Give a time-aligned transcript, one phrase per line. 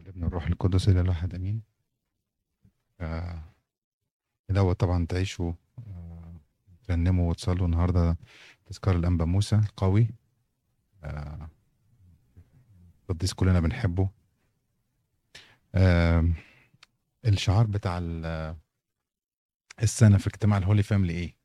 [0.00, 1.62] والابن الروح القدس إلى الواحد آمين
[3.00, 3.42] آه
[4.48, 5.52] دوت طبعا تعيشوا
[5.86, 6.40] آه
[6.84, 8.18] ترنموا وتصلوا النهارده
[8.66, 10.08] تذكار الأنبا موسى القوي
[11.04, 11.48] آه
[13.08, 14.10] قديس كلنا بنحبه
[15.74, 16.28] آه
[17.26, 18.56] الشعار بتاع ال-
[19.82, 21.36] السنة في اجتماع الهولي فاملي إيه؟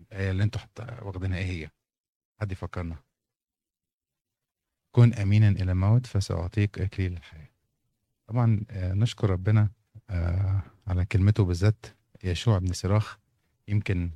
[0.00, 0.60] الآية اللي أنتوا
[1.02, 1.70] واخدينها إيه هي؟
[2.40, 2.96] حد يفكرنا
[4.92, 7.48] كن امينا إلى الموت فسأعطيك أكليل الحياة.
[8.26, 9.68] طبعا آه، نشكر ربنا
[10.10, 11.86] آه، على كلمته بالذات.
[12.24, 13.18] يشوع بن صراخ
[13.68, 14.10] يمكن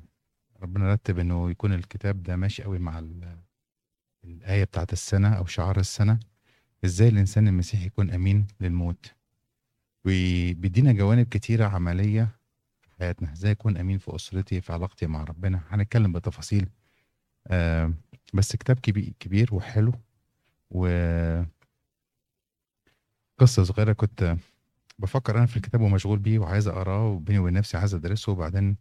[0.61, 3.37] ربنا رتب إنه يكون الكتاب ده ماشي قوي مع ال-
[4.23, 6.19] الآية بتاعت السنة أو شعار السنة.
[6.85, 9.13] إزاي الإنسان المسيحي يكون أمين للموت؟
[10.05, 12.27] وبيدينا جوانب كتيرة عملية
[12.81, 13.33] في حياتنا.
[13.33, 16.69] إزاي أكون أمين في أسرتي في علاقتي مع ربنا؟ هنتكلم بتفاصيل.
[17.47, 17.93] آه،
[18.33, 18.79] بس كتاب
[19.19, 19.93] كبير وحلو.
[20.71, 20.87] و
[23.39, 24.37] قصة صغيرة كنت
[24.99, 28.77] بفكر أنا في الكتاب ومشغول بيه وعايز أقراه وبيني وبين نفسي عايز أدرسه وبعدين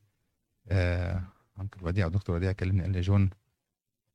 [0.68, 1.22] آه
[1.60, 3.30] uncle وديع دكتور وديع كلمني قال لي جون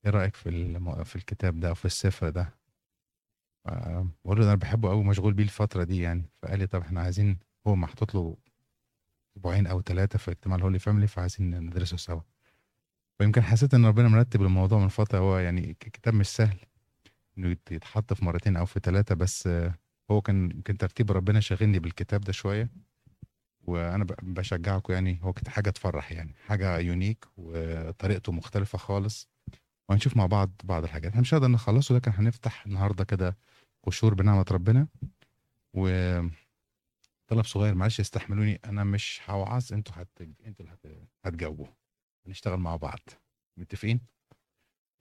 [0.05, 0.79] إيه رأيك في.
[1.05, 2.53] في الكتاب ده أو في السفر ده؟
[3.65, 7.01] آه بقول له أنا بحبه أوي ومشغول بيه الفترة دي يعني فقال لي طب إحنا
[7.01, 8.37] عايزين هو محطوط له
[9.37, 12.21] أسبوعين أو ثلاثة في اجتماع ال Holy Family فعايزين ندرسه سوا
[13.19, 16.59] ويمكن حسيت إن ربنا مرتب الموضوع من فترة هو يعني كتاب مش سهل
[17.37, 19.49] يت- يتحط في مرتين أو في ثلاثة بس
[20.11, 22.69] هو كان يمكن ترتيب ربنا شاغلني بالكتاب ده شوية
[23.63, 29.29] وأنا بشجعكم يعني هو كانت حاجة تفرح يعني حاجة يونيك وطريقته مختلفة خالص.
[29.89, 31.09] وهنشوف مع بعض بعض الحاجات.
[31.11, 33.37] إحنا مش هنقدر نخلصه لكن هنفتح النهارده كده
[33.83, 34.87] قشور بنعمة ربنا.
[35.73, 35.89] و
[37.27, 40.21] طلب صغير معلش استحملوني أنا مش هوعظ أنتوا هت...
[40.21, 41.07] أنتوا اللي هت...
[41.25, 41.67] هتجاوبوا
[42.27, 42.99] هنشتغل مع بعض.
[43.57, 44.01] متفقين؟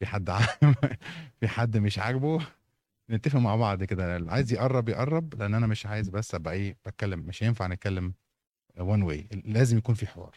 [0.01, 0.31] في حد.
[1.41, 2.47] في حد مش عاجبه
[3.11, 4.17] نتفق مع بعض كده.
[4.17, 8.15] اللي عايز يقرب يقرب لأن أنا مش عايز بس أبقى إيه بتكلم مش هينفع نتكلم
[8.78, 10.37] one way لازم يكون في حوار.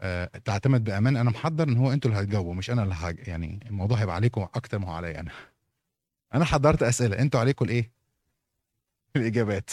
[0.00, 1.16] أه تعتمد بأمان.
[1.16, 3.28] أنا محضر إن هو أنتوا اللي هتجاوبوا مش أنا اللي هج...
[3.28, 5.30] يعني الموضوع هيبقى عليكم أكتر ما هو عليا أنا.
[6.34, 7.90] أنا حضرت أسئلة أنتوا عليكم الإيه؟
[9.16, 9.70] الإجابات.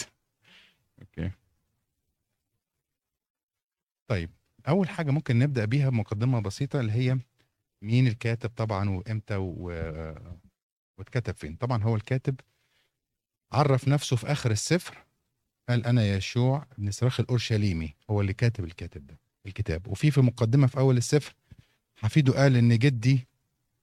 [1.02, 1.30] okay.
[4.08, 4.30] طيب
[4.68, 7.18] أول حاجة ممكن نبدأ بيها مقدمة بسيطة اللي هي
[7.86, 9.62] مين الكاتب طبعا وإمتى و...
[10.98, 11.56] واتكتب فين.
[11.56, 12.40] طبعا هو الكاتب
[13.52, 15.04] عرف نفسه في آخر السفر
[15.68, 19.86] قال أنا يشوع بن صراخ الأورشليمي هو اللي كاتب الكاتب ده الكتاب.
[19.86, 21.34] وفي في مقدمة في أول السفر
[21.96, 23.26] حفيده قال إن جدي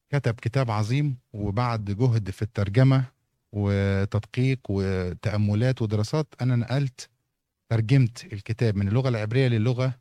[0.10, 3.06] كتب كتاب عظيم وبعد جهد في الترجمة
[3.52, 7.10] وتدقيق وتأملات ودراسات أنا نقلت
[7.70, 10.00] ترجمت الكتاب من اللغة العبرية للغة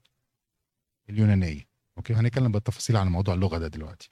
[1.11, 1.72] اليونانية.
[2.03, 4.09] أوكي هنتكلم بالتفاصيل عن موضوع اللغة ده دلوقتي.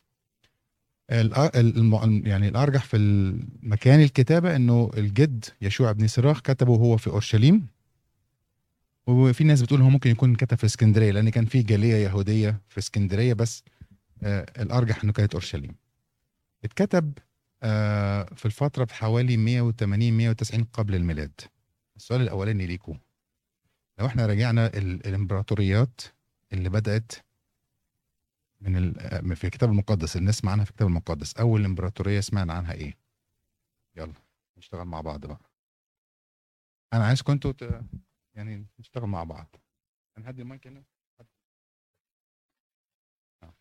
[1.11, 7.67] يعني الأرجح في المكان الكتابة إنه الجد يشوع بن صراخ كتبه هو في أورشليم.
[9.07, 12.79] وفي ناس بتقول هو ممكن يكون كتب في اسكندرية لأن كان في جالية يهودية في
[12.79, 13.63] اسكندرية بس
[14.23, 15.75] آه الأرجح إنه كانت أورشليم.
[16.65, 17.13] اتكتب
[17.63, 21.41] آه في الفترة بحوالي 180 190 قبل الميلاد.
[21.97, 22.99] السؤال الأولاني ليكم
[23.99, 26.01] لو إحنا رجعنا ال- الإمبراطوريات
[26.53, 27.13] اللي بدأت
[28.61, 30.17] من آه، في الكتاب المقدس.
[30.17, 31.37] اللي نسمع عنها في الكتاب المقدس.
[31.37, 32.99] أول إمبراطورية سمعنا عنها إيه؟
[33.97, 34.15] يلا
[34.59, 35.41] نشتغل مع بعض بقى.
[36.93, 37.85] أنا عايزكم أنتوا ت...
[38.35, 39.57] يعني نشتغل مع بعض.
[40.17, 40.85] هنهدي المايك هنا.
[43.43, 43.55] آه.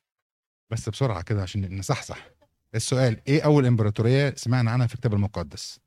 [0.70, 2.28] بس بسرعة كده عشان نصحصح.
[2.76, 5.80] السؤال إيه أول إمبراطورية سمعنا عنها في الكتاب المقدس؟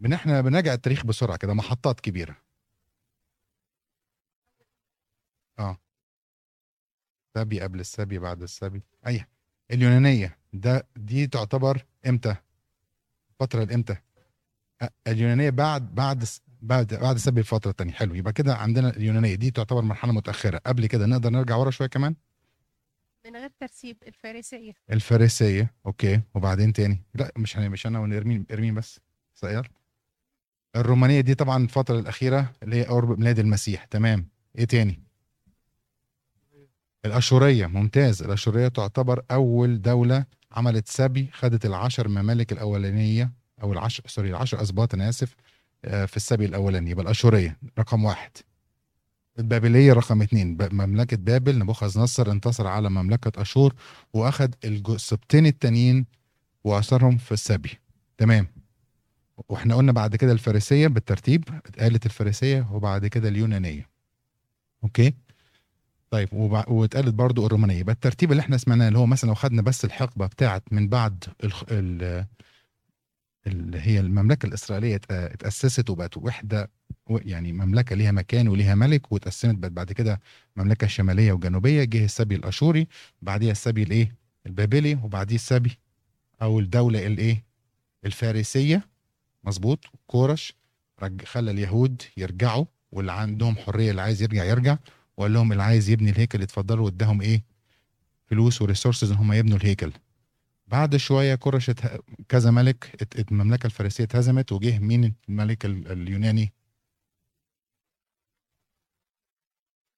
[0.00, 2.36] بن إحنا بنراجع التاريخ بسرعة كده محطات كبيرة.
[5.58, 5.76] آه.
[7.34, 8.82] سبي قبل السبي بعد السبي.
[9.06, 9.24] أي
[9.70, 12.36] اليونانية ده دي تعتبر إمتى؟
[13.40, 13.96] فتره الإمتى؟
[15.06, 16.24] اليونانية بعد بعد
[16.62, 18.14] بعد بعد السبي الفترة الثانية حلو.
[18.14, 20.58] يبقى كده عندنا اليونانية دي تعتبر مرحلة متأخرة.
[20.66, 22.14] قبل كده نقدر نرجع ورا شوية كمان؟
[23.26, 24.72] من غير ترتيب الفارسية.
[24.90, 25.74] الفارسية.
[25.86, 26.20] okay.
[26.34, 29.00] وبعدين تاني؟ لا مش مش أنا ونرمين نرمين بس.
[29.34, 29.70] سيار
[30.76, 33.84] الرومانية دي طبعا الفترة الأخيرة اللي هي قرب ميلاد المسيح.
[33.84, 34.28] تمام.
[34.58, 35.02] إيه تاني؟
[37.04, 38.22] الأشورية ممتاز.
[38.22, 43.32] الأشورية تعتبر أول دولة عملت سبي خدت العشر ممالك الأولانية
[43.62, 45.34] أو العشر sorry العشر أسباط أنا آسف
[45.84, 46.90] آه، في السبي الأولاني.
[46.90, 48.30] يبقى الأشورية رقم واحد.
[49.38, 50.56] البابلية رقم اتنين.
[50.72, 53.74] مملكة بابل نبوخذ نصر انتصر على مملكة أشور
[54.14, 56.06] واخد الج- السبطين التانيين
[56.64, 57.78] وأسرهم في السبي.
[58.18, 58.46] تمام.
[59.48, 63.88] وإحنا قلنا بعد كده الفارسية بالترتيب اتقالت الفارسية وبعد كده اليونانية.
[64.84, 65.14] okay؟
[66.12, 67.74] طيب واتقالت برضو الرومانية.
[67.78, 71.24] يبقى الترتيب اللي إحنا سمعناه اللي هو مثلا لو خدنا بس الحقبة بتاعت من بعد.
[71.70, 72.26] ال...
[73.46, 76.70] اللي هي المملكة الإسرائيلية ات- اتأسست وبقت وحدة
[77.10, 80.20] يعني مملكة ليها مكان وليها ملك واتقسمت بقت بعد كده
[80.56, 81.84] مملكة شمالية وجنوبية.
[81.84, 82.86] جه السبي الأشوري
[83.22, 84.14] بعديها السبي الإيه؟
[84.46, 85.78] البابلي وبعديه السبي
[86.42, 87.44] أو الدولة الإيه؟
[88.04, 88.88] الفارسية.
[89.44, 89.84] مظبوط.
[90.06, 90.54] كورش
[91.24, 94.76] خلى اليهود يرجعوا واللي عندهم حرية اللي عايز يرجع يرجع.
[95.16, 97.44] وقال لهم اللي عايز يبني الهيكل اتفضلوا واداهم إيه؟
[98.26, 99.92] فلوس و resources إن هم يبنوا الهيكل.
[100.66, 106.52] بعد شوية كورش ات- كذا ملك المملكة الفارسية اتهزمت وجه مين الملك ال- اليوناني؟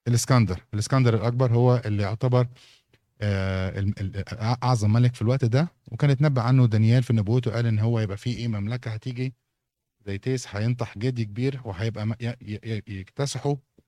[0.09, 0.61] الإسكندر.
[0.75, 2.49] الإسكندر الأكبر هو اللي يعتبر
[3.21, 3.85] آه،
[4.63, 8.17] أعظم ملك في الوقت ده وكان اتنبأ عنه دانيال في نبوته قال إن هو يبقى
[8.17, 9.35] فيه إيه؟ مملكة هتيجي
[10.07, 12.15] زي تيس هينطح جدي كبير وهيبقى م-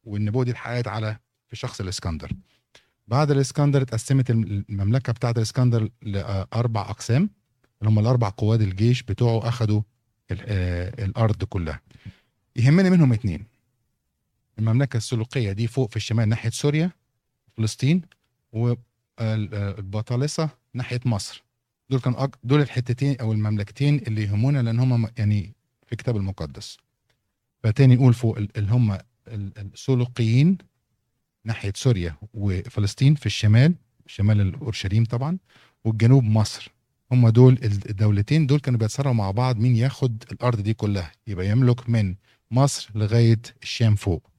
[0.06, 1.16] والنبوه دي اتحققت على
[1.48, 2.32] في شخص الإسكندر.
[3.08, 7.30] بعد الإسكندر اتقسمت الم- المملكة بتاعت الإسكندر لاربع أقسام.
[7.80, 9.82] اللي هم الأربع قواد الجيش بتوعه اخذوا
[10.30, 11.80] آه، الأرض كلها.
[12.56, 13.46] يهمني منهم اتنين.
[14.58, 16.90] المملكة السلوقيه دي فوق في الشمال ناحية سوريا
[17.56, 18.02] فلسطين
[19.18, 21.44] والبطالسه ناحية مصر.
[21.90, 22.28] دول كان.
[22.44, 25.52] دول الحتتين أو المملكتين اللي يهمونا لأن هم يعني
[25.86, 26.76] في الكتاب المقدس.
[27.62, 30.58] فتاني يقول فوق ال- اللي هم السلوقيين
[31.44, 33.74] ناحية سوريا وفلسطين في الشمال
[34.06, 35.38] شمال الأورشليم طبعا
[35.84, 36.72] والجنوب مصر.
[37.12, 41.90] هم دول الدولتين دول كانوا بيتصارعوا مع بعض مين ياخد الأرض دي كلها يبقى يملك
[41.90, 42.14] من
[42.50, 44.30] مصر لغاية الشام فوق.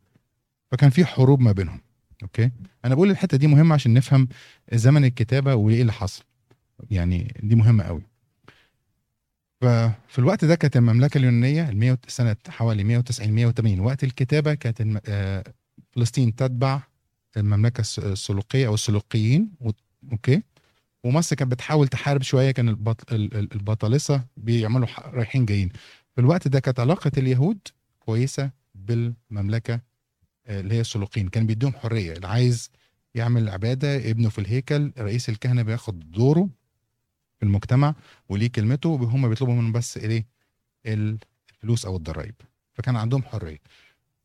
[0.71, 1.81] فكان في حروب ما بينهم
[2.23, 2.51] okay؟
[2.85, 4.27] أنا بقول الحتة دي مهمة عشان نفهم
[4.73, 6.23] زمن الكتابة وايه اللي حصل.
[6.91, 8.01] يعني دي مهمة قوي.
[9.61, 15.43] ففي الوقت ده كانت المملكة اليونانية سنة حوالي 190 180 وقت الكتابة كانت آه،
[15.91, 16.81] فلسطين تتبع
[17.37, 19.49] المملكة الس- السلوقيه أو السلوقيين
[20.11, 20.43] okay؟
[21.03, 23.13] ومصر كانت بتحاول تحارب شوية كان البط...
[23.13, 25.69] ال- ال- البطالسه بيعملوا رايحين جايين.
[26.15, 27.59] في الوقت ده كانت علاقة اليهود
[27.99, 29.81] كويسة بالمملكة
[30.47, 32.71] آه، اللي هي السلوقيين كان بيديهم حرية اللي عايز
[33.15, 36.49] يعمل عبادة ابنه في الهيكل رئيس الكهنة بياخد دوره
[37.39, 37.95] في المجتمع
[38.29, 40.25] وليه كلمته وهم بيطلبوا منه بس إيه؟
[40.85, 42.35] الفلوس أو الضرائب.
[42.73, 43.59] فكان عندهم حرية.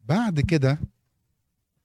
[0.05, 0.79] بعد كده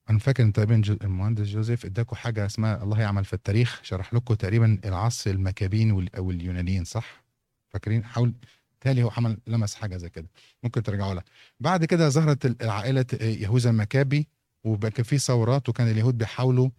[0.10, 4.34] أنا فاكر إن تقريبا المهندس جوزيف إداكوا حاجة اسمها الله يعمل في التاريخ شرح لكم
[4.34, 7.24] تقريبا العصر المكابين أو اليونانيين صح؟
[7.70, 8.34] فاكرين؟ حاول
[8.82, 10.28] تالي هو عمل لمس حاجة زي كده.
[10.64, 11.24] ممكن ترجعوا لها.
[11.60, 14.28] بعد كده ظهرت العائله يهوذا المكابي
[14.64, 16.70] وبقى كان في ثورات وكان اليهود بيحاولوا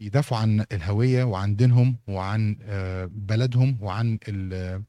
[0.00, 4.82] يدافعوا عن الهوية وعن دينهم وعن آه، بلدهم وعن ال-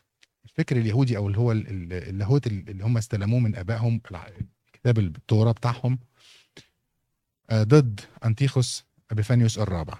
[0.46, 4.02] الفكر اليهودي أو اللي هو ال- ال- اللاهوت اللي هم استلموه من آبائهم
[4.74, 6.00] كتاب التوراة بتاعهم.
[7.50, 9.98] آه، ضد أنتيخوس أبيفانيوس الرابع.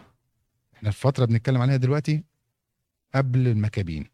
[0.76, 2.24] إحنا الفترة بنتكلم عليها دلوقتي
[3.16, 4.06] قبل المكابين.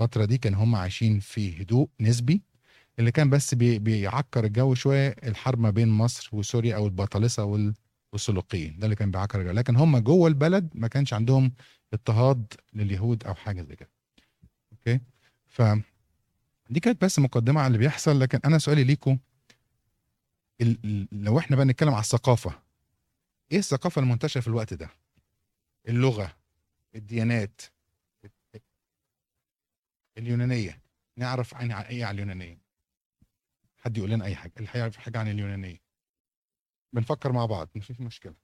[0.00, 2.42] الفترة دي كان هم عايشين في هدوء نسبي
[2.98, 7.74] اللي كان بس بي بيعكر الجو شوية الحرب ما بين مصر وسوريا أو البطالسه وال-
[8.16, 9.50] والسلوقيين ده اللي كان بيعكر الجو.
[9.52, 11.52] لكن هم جوه البلد ما كانش عندهم
[11.92, 13.90] اضطهاد لليهود أو حاجة زي كده.
[14.72, 15.00] okay؟
[15.46, 15.62] ف
[16.70, 18.20] دي كانت بس مقدمة على اللي بيحصل.
[18.20, 19.18] لكن أنا سؤالي ليكم
[20.60, 22.62] ال- لو إحنا بقى نتكلم على الثقافة
[23.52, 24.90] إيه الثقافة المنتشرة في الوقت ده؟
[25.88, 26.36] اللغة
[26.94, 27.60] الديانات
[30.18, 30.80] اليونانية.
[31.16, 32.58] نعرف عن إيه عن اليونانية؟
[33.78, 35.85] حد يقول لنا أي حاجة اللي هيعرف حاجة عن اليونانية.
[36.96, 38.34] بنفكر مع بعض مفيش مشكلة.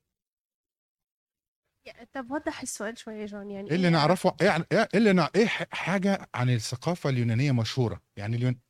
[1.86, 5.12] يا- طب وضح السؤال شوية يا جون يعني إيه اللي نعرفه؟ إيه عن- إيه اللي
[5.12, 5.28] نع...
[5.36, 8.60] إيه ح- حاجة عن الثقافة اليونانية مشهورة؟ يعني اليون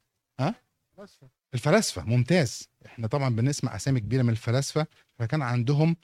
[0.40, 0.54] ها؟
[1.54, 2.04] الفلاسفة.
[2.04, 2.68] ممتاز.
[2.86, 4.86] إحنا طبعا بنسمع أسامي كبيرة من الفلاسفة
[5.18, 5.96] فكان عندهم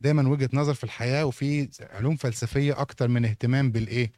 [0.00, 4.12] دايما وجهة نظر في الحياة وفي علوم فلسفية أكتر من اهتمام بالإيه؟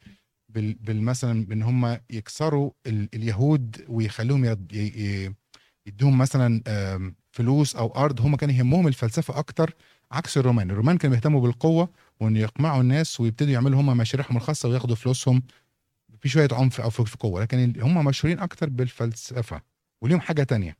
[0.48, 0.74] بال...
[0.74, 3.08] بالمثلا بإن هم يكسروا ال...
[3.14, 4.72] اليهود ويخلوهم يد...
[4.72, 4.86] ي...
[5.26, 5.34] ي...
[5.86, 6.62] يدوهم مثلا
[7.38, 9.74] فلوس أو أرض هم كان يهمهم الفلسفة أكتر
[10.12, 10.70] عكس الرومان.
[10.70, 11.88] الرومان كانوا بيهتموا بالقوة
[12.20, 15.42] وإن يقمعوا الناس ويبتدوا يعملوا هم مشاريعهم الخاصة وياخدوا فلوسهم
[16.20, 17.42] في شوية عنف أو في قوة.
[17.42, 19.62] لكن هم مشهورين أكتر بالفلسفة
[20.00, 20.76] وليهم حاجة تانية.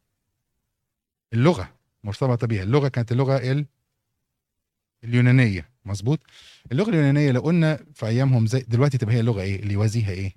[1.32, 1.72] اللغة
[2.04, 2.62] مرتبطة بيها.
[2.62, 3.66] اللغة كانت اللغة ال...
[5.04, 5.68] اليونانية.
[5.84, 6.20] مظبوط؟
[6.72, 10.34] اللغة اليونانية لو قلنا في أيامهم زي دلوقتي تبقى هي اللغة إيه؟ اللي يوازيها إيه؟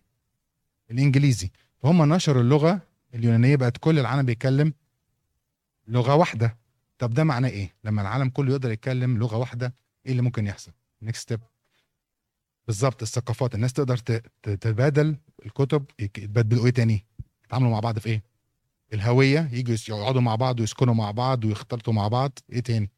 [0.92, 1.52] الإنجليزي.
[1.80, 2.82] فهم نشروا اللغة
[3.16, 4.74] اليونانية بقت كل العالم بيتكلم
[5.92, 6.58] لغة واحدة.
[6.98, 10.72] طب ده معناه إيه؟ لما العالم كله يقدر يتكلم لغة واحدة إيه اللي ممكن يحصل؟
[11.02, 11.40] next step
[12.68, 13.56] بالظبط الثقافات.
[13.56, 13.98] الناس تقدر
[14.44, 17.06] تتبادل الكتب يتبادلوا إيه تاني؟
[17.46, 18.24] يتعاملوا مع بعض في إيه؟
[18.94, 22.40] الهوية يجوا يقعدوا مع بعض ويسكنوا مع بعض ويختلطوا مع بعض.
[22.52, 22.90] إيه تاني.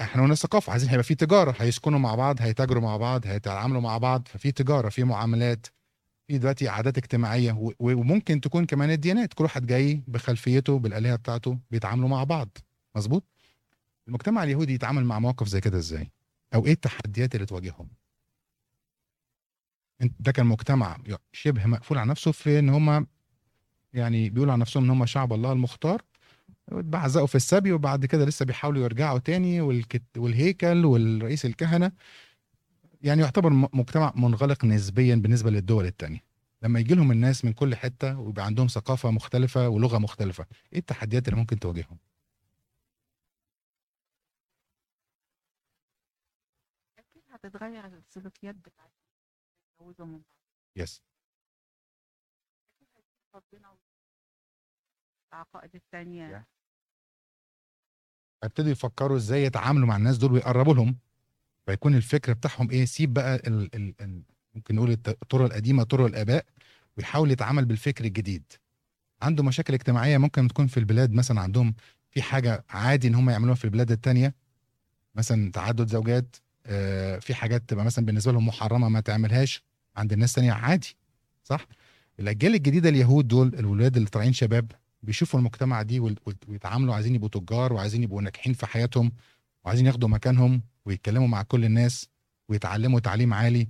[0.00, 0.72] إحنا قلنا الثقافة.
[0.72, 1.54] عايزين هيبقى في تجارة.
[1.58, 4.28] هيسكنوا مع بعض هيتاجروا مع بعض هيتعاملوا مع بعض.
[4.28, 5.66] ففي تجارة في معاملات.
[6.32, 9.34] في دلوقتي عادات اجتماعية وممكن تكون كمان الديانات.
[9.34, 12.58] كل واحد جاي بخلفيته بالآلهة بتاعته بيتعاملوا مع بعض.
[12.96, 13.24] مظبوط؟
[14.08, 16.10] المجتمع اليهودي يتعامل مع مواقف زي كده إزاي؟
[16.54, 17.88] أو إيه التحديات اللي تواجههم؟
[20.00, 20.98] ده كان مجتمع
[21.32, 23.06] شبه مقفول على نفسه في إن هم
[23.94, 26.02] يعني بيقولوا عن نفسهم إن هم شعب الله المختار
[26.68, 31.92] اتبعزقوا في السبي وبعد كده لسه بيحاولوا يرجعوا تاني والكت والهيكل والرئيس الكهنة.
[33.02, 36.24] يعني يعتبر مجتمع منغلق نسبيا بالنسبة للدول التانية.
[36.62, 41.28] لما يجي لهم الناس من كل حتة ويبقى عندهم ثقافة مختلفة ولغة مختلفة إيه التحديات
[41.28, 41.98] اللي ممكن تواجههم؟
[46.98, 48.92] أكيد هتتغير السلوكيات بتاعتهم
[49.80, 50.36] يتجوزوا من بعض.
[50.76, 51.02] يس
[55.32, 56.46] العقائد التانية.
[58.44, 60.98] هيبتدوا يفكروا إزاي يتعاملوا مع الناس دول ويقربوا لهم.
[61.66, 64.22] فيكون الفكر بتاعهم إيه؟ سيب بقى ال ال ال
[64.54, 66.44] ممكن نقول الطرق القديمة طرق الآباء
[66.96, 68.42] ويحاول يتعامل بالفكر الجديد.
[69.22, 71.74] عنده مشاكل اجتماعية ممكن تكون في البلاد مثلا عندهم
[72.10, 74.34] في حاجة عادي إن هم يعملوها في البلاد التانية
[75.14, 79.62] مثلا تعدد زوجات آه، في حاجات تبقى مثلا بالنسبة لهم محرمة ما تعملهاش
[79.96, 80.96] عند الناس تانية عادي
[81.44, 81.66] صح؟
[82.20, 86.00] الأجيال الجديدة اليهود دول الولاد اللي طالعين شباب بيشوفوا المجتمع دي
[86.48, 89.12] ويتعاملوا عايزين يبقوا تجار وعايزين يبقوا ناجحين في حياتهم
[89.64, 92.08] وعايزين ياخدوا مكانهم ويتكلموا مع كل الناس
[92.48, 93.68] ويتعلموا تعليم عالي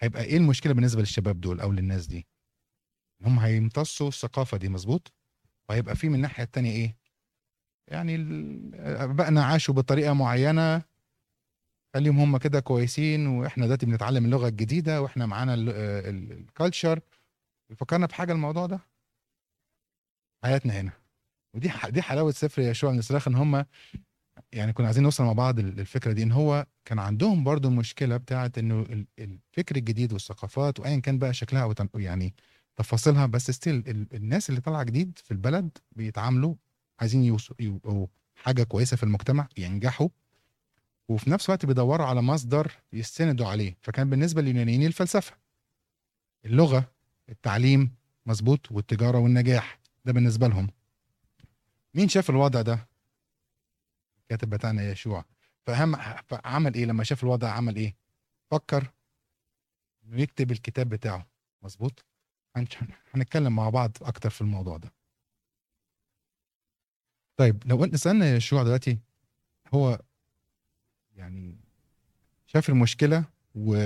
[0.00, 2.26] هيبقى إيه المشكلة بالنسبة للشباب دول أو للناس دي؟
[3.22, 5.12] هم هيمتصوا الثقافة دي مظبوط؟
[5.68, 6.96] وهيبقى في من الناحية التانية إيه؟
[7.88, 8.14] يعني
[8.74, 10.82] ابائنا عاشوا بطريقة معينة
[11.94, 17.00] خليهم هم كده كويسين وإحنا دلوقتي بنتعلم اللغة الجديدة وإحنا معانا الكالتشر
[17.76, 18.80] فكرنا بحاجة الموضوع ده؟
[20.44, 20.92] حياتنا هنا.
[21.54, 23.64] ودي دي حلاوة سفر يشوع من الصراخ إن هم
[24.52, 28.16] يعني كنا عايزين نوصل مع بعض لل- للفكرة دي إن هو كان عندهم برضو المشكلة
[28.16, 32.34] بتاعت إنه ال- الفكر الجديد والثقافات وايا كان بقى شكلها أو يعني
[32.76, 36.54] تفاصيلها بس ستيل الناس اللي طالعة جديد في البلد بيتعاملوا
[37.00, 40.08] عايزين يبقوا حاجة كويسة في المجتمع ينجحوا
[41.08, 43.76] وفي نفس الوقت بيدوروا على مصدر يستندوا عليه.
[43.82, 45.32] فكان بالنسبة لليونانيين الفلسفة.
[46.44, 46.90] اللغة
[47.28, 47.94] التعليم
[48.26, 50.68] مظبوط والتجارة والنجاح ده بالنسبة لهم.
[51.94, 52.88] مين شاف الوضع ده؟
[54.32, 55.24] الكاتب بتاعنا يشوع.
[55.66, 55.96] فهم
[56.26, 57.96] فعمل إيه لما شاف الوضع عمل إيه؟
[58.50, 58.90] فكر
[60.04, 61.26] انه يكتب الكتاب بتاعه.
[61.62, 62.04] مظبوط؟
[63.14, 64.92] هنتكلم مع بعض أكتر في الموضوع ده.
[67.36, 68.98] طيب لو انت سألنا يشوع دلوقتي
[69.74, 70.00] هو
[71.16, 71.56] يعني
[72.46, 73.24] شاف المشكلة
[73.54, 73.76] و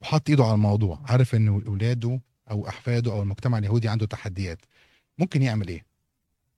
[0.00, 1.02] وحط إيده على الموضوع.
[1.04, 4.58] عارف إن أولاده أو أحفاده أو المجتمع اليهودي عنده تحديات.
[5.18, 5.87] ممكن يعمل إيه؟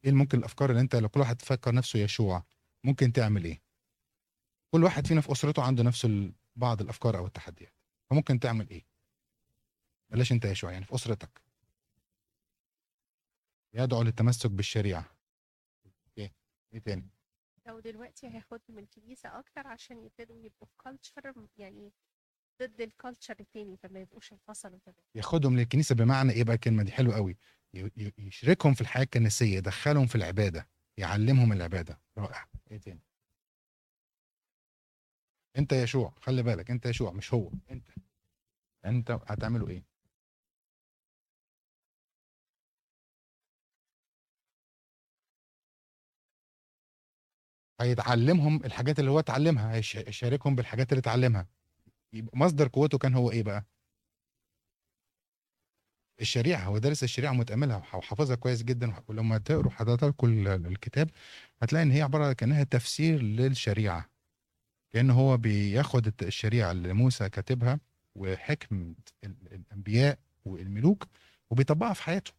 [0.04, 2.44] إيه ممكن الأفكار اللي أنت لو كل واحد فكر نفسه يشوع
[2.84, 3.62] ممكن تعمل إيه؟
[4.70, 6.08] كل واحد فينا في أسرته عنده نفس
[6.56, 7.74] بعض الأفكار أو التحديات.
[8.10, 8.86] فممكن تعمل إيه؟
[10.10, 11.42] بلاش أنت يشوع يعني في أسرتك.
[13.74, 15.04] يدعو للتمسك بالشريعة.
[16.18, 16.32] إيه
[16.72, 17.10] إيه تاني؟
[17.66, 21.92] لو دلوقتي هياخدهم الكنيسة أكتر عشان يبتدوا يبقوا في كالتشر يعني
[22.62, 25.00] ضد الكالتشر التاني فما يبقوش انفصلوا تماما.
[25.14, 27.36] ياخدهم للكنيسة بمعنى إيه بقى الكلمة دي؟ حلوة قوي.
[28.18, 32.00] يشركهم في الحياة الكنسية يدخلهم في العبادة يعلمهم العبادة.
[32.18, 32.46] رائع.
[32.70, 33.00] إيه تاني؟
[35.58, 37.90] أنت يشوع خلي بالك أنت يشوع مش هو أنت.
[38.84, 39.84] أنت هتعملوا إيه؟
[47.80, 51.46] هيتعلمهم الحاجات اللي هو اتعلمها هيش- هيشاركهم بالحاجات اللي اتعلمها.
[52.12, 53.64] يبقى مصدر قوته كان هو إيه بقى؟
[56.20, 61.10] الشريعة هو دارس الشريعة متأملها وحافظها كويس جدا ولما تقروا حضرتك ال- الكتاب
[61.62, 64.10] هتلاقي إن هي عبارة كأنها تفسير للشريعة
[64.92, 67.80] كان هو بياخد الشريعة اللي موسى كاتبها
[68.14, 71.06] وحكمه ال- الأنبياء والملوك
[71.50, 72.32] وبيطبقها في حياته.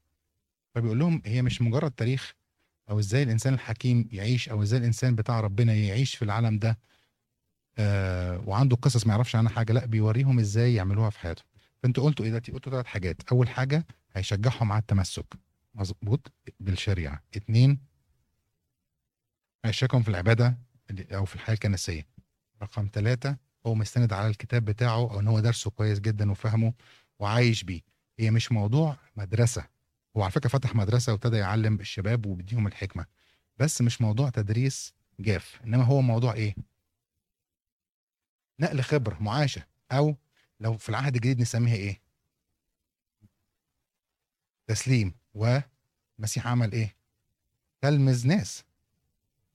[0.75, 2.33] فبيقول لهم هي مش مجرد تاريخ
[2.89, 6.79] أو إزاي الإنسان الحكيم يعيش أو إزاي الإنسان بتاع ربنا يعيش في العالم ده.
[8.47, 9.73] وعنده قصص ما يعرفش عنها حاجة.
[9.73, 11.45] لا بيوريهم إزاي يعملوها في حياتهم
[11.83, 13.21] فانتوا قلتوا إيه دلوقتي؟ قلتوا ثلاث حاجات.
[13.31, 15.25] أول حاجة هيشجعهم على التمسك.
[15.75, 17.23] مظبوط؟ بالشريعة.
[17.35, 17.79] اتنين
[19.65, 20.57] هيشاركهم في العبادة
[21.13, 22.07] أو في الحياة الكنسية.
[22.61, 26.73] رقم ثلاثة هو مستند على الكتاب بتاعه أو إن هو درسه كويس جدا وفهمه
[27.19, 27.81] وعايش بيه.
[28.19, 29.65] هي مش موضوع مدرسة.
[30.17, 33.05] هو على فكرة فتح مدرسة وابتدى يعلم الشباب وبيديهم الحكمة.
[33.57, 36.55] بس مش موضوع تدريس جاف إنما هو موضوع إيه؟
[38.61, 40.15] نقل خبره معاشه أو
[40.59, 42.01] لو في العهد الجديد نسميها إيه؟
[44.67, 45.13] تسليم.
[45.33, 46.95] ومسيح عمل إيه؟
[47.81, 48.63] تلمذ ناس.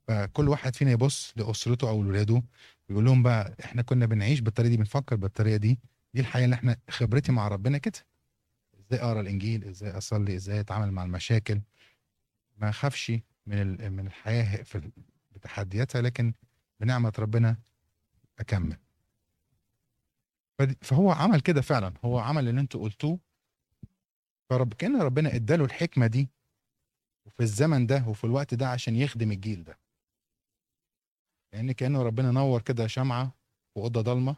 [0.09, 2.43] فكل واحد فينا يبص لأسرته أو لاولاده
[2.89, 5.79] ويقول لهم بقى إحنا كنا بنعيش بالطريقة دي بنفكر بالطريقة دي.
[6.15, 7.99] دي الحياة اللي إحنا خبرتي مع ربنا كده.
[8.81, 11.61] إزاي أقرأ الإنجيل؟ إزاي أصلي؟ إزاي أتعامل مع المشاكل؟
[12.57, 13.13] ما اخافش
[13.47, 14.91] من من الحياة في
[15.31, 16.33] بتحدياتها لكن
[16.81, 17.57] بنعمة ربنا
[18.39, 18.77] أكمل.
[20.83, 21.95] فهو عمل كده فعلا.
[22.05, 23.19] هو عمل اللي أنتوا قلتوه.
[24.51, 26.29] فرب كأن ربنا اداله الحكمة دي
[27.27, 29.79] وفي الزمن ده وفي الوقت ده عشان يخدم الجيل ده.
[31.53, 33.27] لأن كأنه ربنا نور كده شمعة
[33.75, 34.37] في اوضه ضلمة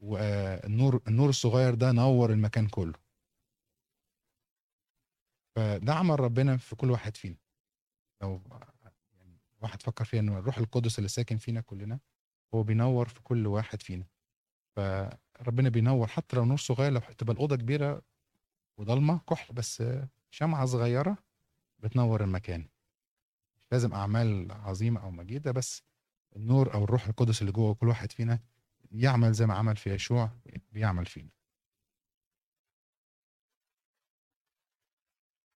[0.00, 2.94] والنور النور الصغير ده نور المكان كله.
[5.56, 7.36] فده عمل ربنا في كل واحد فينا.
[8.22, 8.40] لو
[9.12, 12.00] يعني واحد فكر فيها ان الروح القدس اللي ساكن فينا كلنا
[12.54, 14.06] هو بينور في كل واحد فينا.
[14.76, 16.06] فربنا بينور.
[16.06, 18.02] حتى لو نور صغير لو تبقى الأوضة كبيرة
[18.78, 19.82] وضلمة كحل بس
[20.30, 21.18] شمعة صغيرة
[21.78, 22.68] بتنور المكان.
[23.56, 25.82] مش لازم أعمال عظيمة أو مجيدة بس
[26.36, 28.40] النور أو الروح القدس اللي جوه كل واحد فينا
[28.92, 30.30] يعمل زي ما عمل في يشوع
[30.72, 31.28] بيعمل فينا.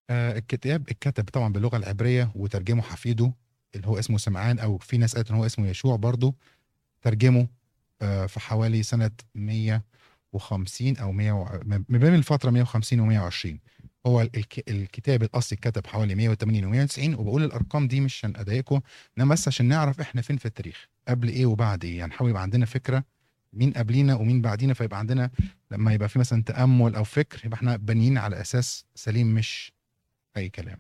[0.10, 3.34] آه، الكتاب اتكتب طبعا باللغة العبرية وترجمه حفيده
[3.76, 6.36] اللي هو اسمه سمعان أو في ناس قالت إن هو اسمه يشوع برضه
[7.02, 7.48] ترجمه
[8.00, 13.60] في حوالي سنة 150 أو 100 و- ما بين الفترة 150 و 120
[14.08, 18.82] هو الك- الكتاب الأصلي اتكتب حوالي 180 و 190 وبقول الأرقام دي مش عشان أضايقكم
[19.18, 21.98] إنما بس عشان نعرف إحنا فين في التاريخ قبل إيه وبعد إيه.
[22.00, 23.04] يعني نحاول يبقى عندنا فكرة
[23.54, 25.30] مين قبلينا ومين بعدينا فيبقى عندنا
[25.72, 29.72] لما يبقى في مثلا تأمل أو فكر يبقى إحنا بانيين على أساس سليم مش
[30.38, 30.80] أي كلام.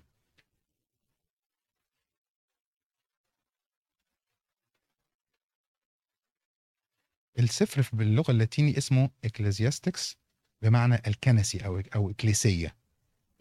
[7.39, 10.17] السفر باللغة اللاتيني اسمه اكليزياستكس
[10.61, 12.75] بمعنى الكنسي أو أو إكليسية.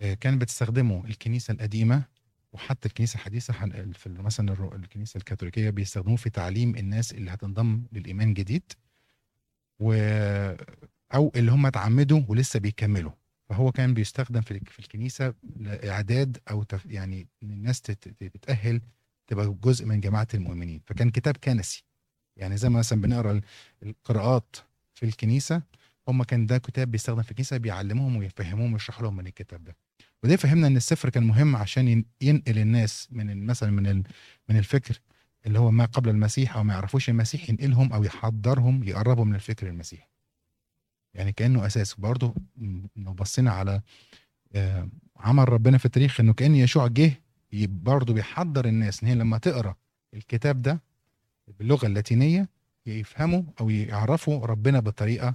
[0.01, 2.05] آه، كان بتستخدمه الكنيسة القديمة
[2.53, 3.53] وحتى الكنيسة الحديثة
[3.93, 8.73] في مثلا الكنيسة الكاثوليكية بيستخدموه في تعليم الناس اللي هتنضم للإيمان جديد
[9.81, 9.93] و
[11.15, 13.13] أو اللي هم اتعمدوا ولسه بيكملوا.
[13.49, 18.81] فهو كان بيستخدم في في الكنيسة لإعداد أو تف يعني الناس تت- تت- تتأهل
[19.27, 20.81] تبقى جزء من جماعة المؤمنين.
[20.87, 21.85] فكان كتاب كنسي.
[22.37, 23.43] يعني زي ما مثلا بنقرأ ال-
[23.83, 24.57] القراءات
[24.95, 25.63] في الكنيسة
[26.09, 29.77] هم كان ده كتاب بيستخدم في الكنيسة بيعلموهم ويفهموهم ويشرح لهم من الكتاب ده.
[30.23, 34.03] وده فهمنا إن السفر كان مهم عشان ين- ينقل الناس من مثلا من
[34.49, 35.01] من الفكر
[35.47, 39.67] اللي هو ما قبل المسيح أو ما يعرفوش المسيح ينقلهم أو يحضرهم يقربوا من الفكر
[39.69, 40.07] المسيحي
[41.15, 41.95] يعني كأنه أساس.
[41.95, 42.35] برضه
[42.97, 43.81] لو بصينا على
[44.55, 47.13] آه، عمل ربنا في التاريخ إنه كأن يشوع جه
[47.53, 49.03] برضه بيحضر الناس.
[49.03, 49.77] إن هي لما تقرأ
[50.15, 50.81] الكتاب ده
[51.49, 52.49] باللغة اللاتينية
[52.87, 55.35] يفهموا أو يعرفوا ربنا بطريقة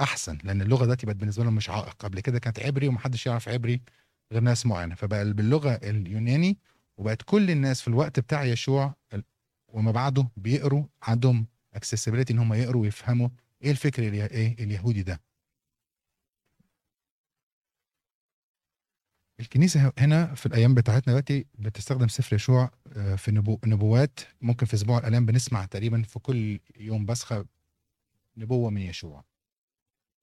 [0.00, 1.94] أحسن لأن اللغة دلوقتي بقت بالنسبة لهم مش عائق.
[1.98, 3.80] قبل كده كانت عبري ومحدش يعرف عبري
[4.32, 4.94] غير ناس معينة.
[4.94, 6.58] فبقى باللغة اليوناني
[6.96, 8.94] وبقت كل الناس في الوقت بتاع يشوع
[9.68, 13.28] وما بعده بيقروا عندهم اكسسبيليتي إن هم يقروا ويفهموا
[13.62, 15.20] إيه الفكر إيه اليهودي ده.
[19.42, 24.20] الكنيسة هنا في الأيام بتاعتنا دلوقتي بتستخدم سفر يشوع آه، في نبو نبوات.
[24.40, 27.44] ممكن في أسبوع الالام بنسمع تقريبا في كل يوم بسخة
[28.36, 29.24] نبوة من يشوع.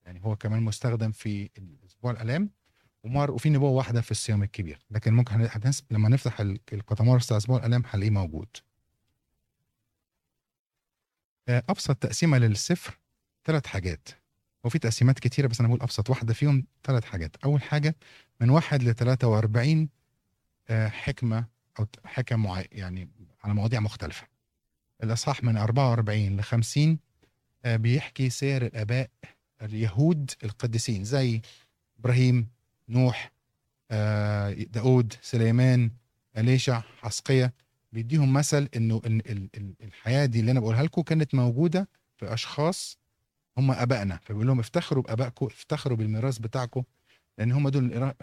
[0.06, 1.50] يعني هو كمان مستخدم في
[1.88, 2.50] أسبوع الالام
[3.04, 4.80] ومر وفي نبوة واحدة في الصيام الكبير.
[4.92, 8.48] لكن ممكن هن- هنس- لما نفتح ال- القطمارس بتاع أسبوع الالام هنلاقيه موجود.
[11.50, 12.98] آه، أبسط تقسيمة للسفر
[13.46, 14.08] ثلاث حاجات.
[14.64, 17.36] وفي تقسيمات كتيرة بس أنا بقول أبسط واحدة فيهم ثلاث حاجات.
[17.46, 17.96] أول حاجة
[18.42, 19.90] من واحد ل 43
[20.70, 21.46] آه، حكمة
[21.80, 23.10] أو حكم يعني
[23.44, 24.28] على مواضيع مختلفة.
[25.04, 27.00] الاصحاح من 44 ل 50
[27.66, 29.10] آه، بيحكي سير الآباء
[29.62, 31.42] اليهود القديسين زي
[32.00, 32.48] إبراهيم
[32.90, 33.32] نوح
[33.92, 35.92] آه، داود سليمان
[36.38, 37.54] أليشع حسقية.
[37.92, 39.02] بيديهم مثل إنه
[39.82, 42.98] الحياة دي اللي أنا بقولها لكم كانت موجودة في أشخاص
[43.58, 44.20] هم آبائنا.
[44.24, 46.84] فبيقول لهم افتخروا بآبائكم افتخروا بالميراث بتاعكم
[47.40, 48.14] لأن هم دول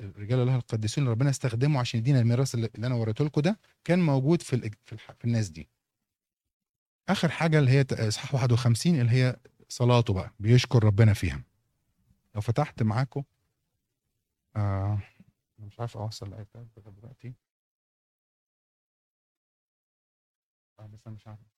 [0.00, 3.98] الرجال الله القديسين اللي ربنا استخدمه عشان يدينا الميراث اللي أنا وريته لكم ده كان
[3.98, 5.68] موجود في في, الناس دي.
[7.08, 9.36] آخر حاجة اللي هي إصحاح 51 اللي هي
[9.68, 11.42] صلاته بقى بيشكر ربنا فيها.
[12.34, 13.22] لو فتحت معاكم
[14.56, 14.98] آه
[15.58, 17.34] مش عارف أوصل الايباد دلوقتي.
[20.80, 21.57] آه بس أنا مش عارف.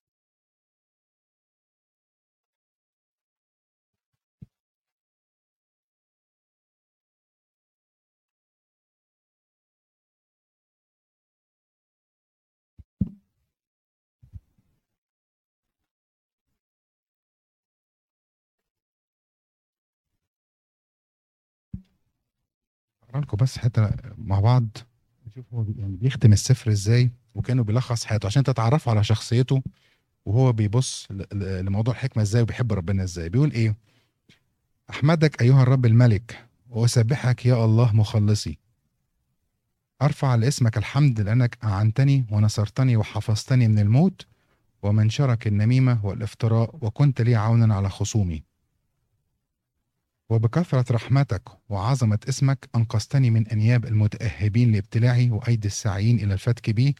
[23.11, 24.77] اقرا لكم بس حتة مع بعض
[25.27, 29.63] نشوف هو يعني بيختم السفر إزاي وكأنه بيلخص حياته عشان تتعرفوا على شخصيته
[30.25, 33.29] وهو بيبص لموضوع الحكمة إزاي وبيحب ربنا إزاي.
[33.29, 33.75] بيقول إيه؟
[34.89, 38.57] أحمدك أيها الرب الملك وأسبحك يا الله مخلصي.
[40.01, 44.25] أرفع لاسمك الحمد لأنك أعنتني ونصرتني وحفظتني من الموت
[44.83, 48.43] ومن شرك النميمة والإفتراء وكنت لي عونا على خصومي.
[50.31, 56.95] وبكثرة رحمتك وعظمة اسمك أنقذتني من أنياب المتأهبين لابتلاعي وأيدي الساعيين إلى الفتك بي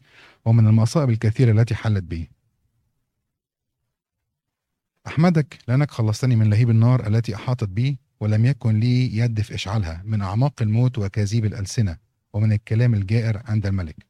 [0.46, 2.30] ومن المصائب الكثيرة التي حلت بي.
[5.08, 10.02] أحمدك لأنك خلصتني من لهيب النار التي أحاطت بي ولم يكن لي يد في إشعالها
[10.06, 11.98] من أعماق الموت وأكاذيب الألسنة
[12.34, 14.06] ومن الكلام الجائر عند الملك.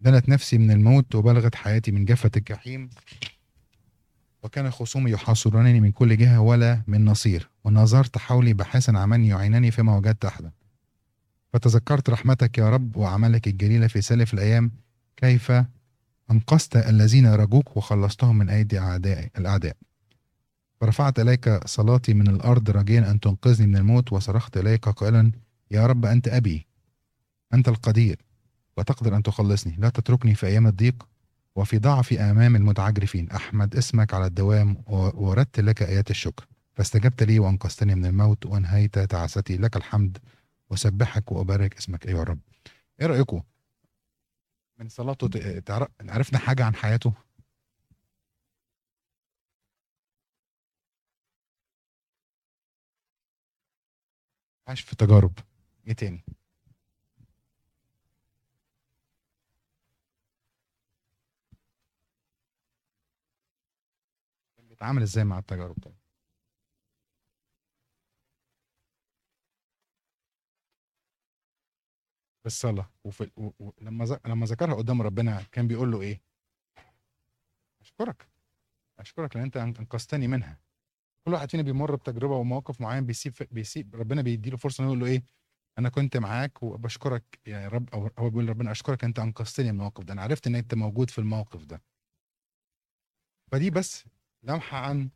[0.00, 2.90] دنت نفسي من الموت وبلغت حياتي من حافة الجحيم.
[4.42, 7.49] وكان خصومي يحاصرونني من كل جهة ولا من نصير.
[7.64, 10.50] ونظرت حولي بحثا عن من يعينني فيما وجدت أحدا.
[11.52, 14.70] فتذكرت رحمتك يا رب وعملك الجليلة في سالف الأيام
[15.16, 15.52] كيف
[16.30, 19.76] أنقذت الذين رجوك وخلصتهم من أيدي أعداء الأعداء.
[20.80, 25.32] فرفعت إليك صلاتي من الأرض راجيا أن تنقذني من الموت وصرخت إليك قائلا
[25.70, 26.66] يا رب أنت أبي.
[27.54, 28.18] أنت القدير
[28.76, 29.76] وتقدر أن تخلصني.
[29.78, 31.06] لا تتركني في أيام الضيق
[31.56, 33.30] وفي ضعفي أمام المتعجرفين.
[33.30, 36.46] أحمد اسمك على الدوام و- وردت لك آيات الشكر.
[36.80, 39.56] فاستجبت لي وأنقذتني من الموت وأنهيت تعاستي.
[39.56, 40.18] لك الحمد.
[40.70, 42.40] وسبحك وأبارك اسمك أيها الرب.
[43.00, 43.42] إيه رأيكم؟
[44.78, 45.28] من صلاته
[46.00, 47.12] عرفنا حاجة عن حياته؟
[54.68, 55.38] عاش في تجارب.
[55.86, 56.24] إيه تاني؟
[64.58, 65.99] بيتعامل إزاي مع التجارب؟ طيب.
[72.44, 73.50] بالصلاة وفي و...
[73.58, 73.72] و...
[73.80, 74.16] لما ز...
[74.26, 76.20] لما ذكرها قدام ربنا كان بيقول له إيه؟
[77.80, 78.28] أشكرك.
[78.98, 80.60] أشكرك لأن أنت أنقذتني منها.
[81.24, 85.06] كل واحد فينا بيمر بتجربة وموقف معين بيسيب بيسيب ربنا بيديله فرصة إنه يقول له
[85.06, 85.24] إيه؟
[85.78, 90.04] أنا كنت معاك وبشكرك يا رب أو هو بيقول لربنا أشكرك أنت أنقذتني من الموقف
[90.04, 90.12] ده.
[90.12, 91.82] أنا عرفت إن أنت موجود في الموقف ده.
[93.52, 94.04] فدي بس
[94.42, 95.10] لمحة عن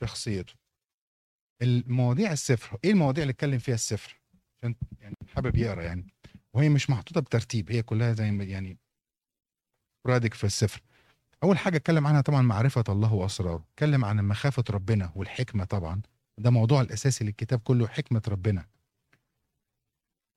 [0.00, 0.59] شخصيته.
[1.62, 4.20] المواضيع السفر إيه المواضيع اللي اتكلم فيها السفر
[4.58, 6.06] عشان يعني حابب يقرأ يعني.
[6.54, 8.78] وهي مش محطوطة بترتيب هي كلها زي يعني
[10.06, 10.80] رادك في السفر
[11.42, 13.64] أول حاجة أتكلم عنها طبعا معرفة الله وأسراره.
[13.74, 16.02] أتكلم عن مخافة ربنا والحكمة طبعا.
[16.38, 18.66] ده موضوع الأساسي للكتاب كله حكمة ربنا.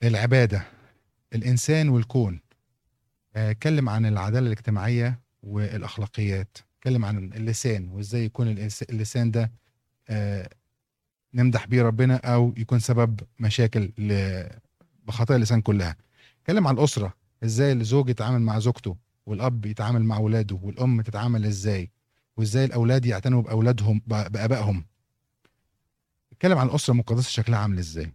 [0.03, 0.65] العبادة
[1.33, 2.39] الإنسان والكون.
[3.35, 6.57] آه، أتكلم عن العدالة الاجتماعية والأخلاقيات.
[6.77, 8.47] أتكلم عن اللسان وإزاي يكون
[8.89, 9.51] اللسان ده
[10.09, 10.49] آه،
[11.33, 13.91] نمدح بيه ربنا أو يكون سبب مشاكل
[15.07, 15.95] بخطايا اللسان كلها.
[16.41, 21.91] اتكلم عن الأسرة إزاي الزوج يتعامل مع زوجته والأب يتعامل مع أولاده والأم تتعامل إزاي؟
[22.37, 24.85] وإزاي الأولاد يعتنوا بأولادهم بآبائهم؟
[26.31, 28.13] اتكلم عن الأسرة المقدسة شكلها عامل إزاي.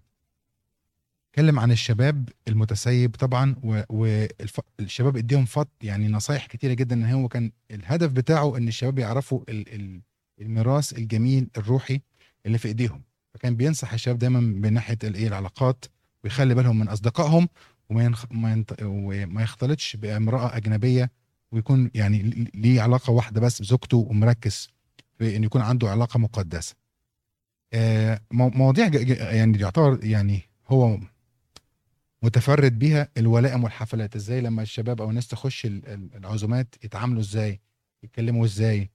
[1.31, 3.57] اتكلم عن الشباب المتسيب طبعا
[3.89, 9.41] والشباب اديهم فط يعني نصايح كتيرة جدا إن هو كان الهدف بتاعه إن الشباب يعرفوا
[9.49, 10.01] ال- ال-
[10.41, 12.01] الميراث الجميل الروحي
[12.47, 13.03] اللي في إيديهم.
[13.39, 15.85] فكان بينصح الشباب دايما من ناحية الايه العلاقات
[16.25, 17.49] ويخلي بالهم من أصدقائهم
[17.91, 18.25] وما ينخ...
[18.31, 18.77] ما, ينط...
[18.83, 21.11] وما يختلطش بأمرأة أجنبية
[21.53, 24.69] ويكون يعني ليه علاقة واحدة بس بزوجته ومركز
[25.19, 26.75] في إن يكون عنده علاقة مقدسة.
[27.73, 28.87] آه مو- مواضيع
[29.33, 30.99] يعني يعتبر يعني هو
[32.23, 37.61] متفرد بيها الولائم والحفلات إزاي لما الشباب أو الناس تخش ال- ال- العزومات يتعاملوا إزاي؟
[38.03, 38.91] يتكلموا إزاي؟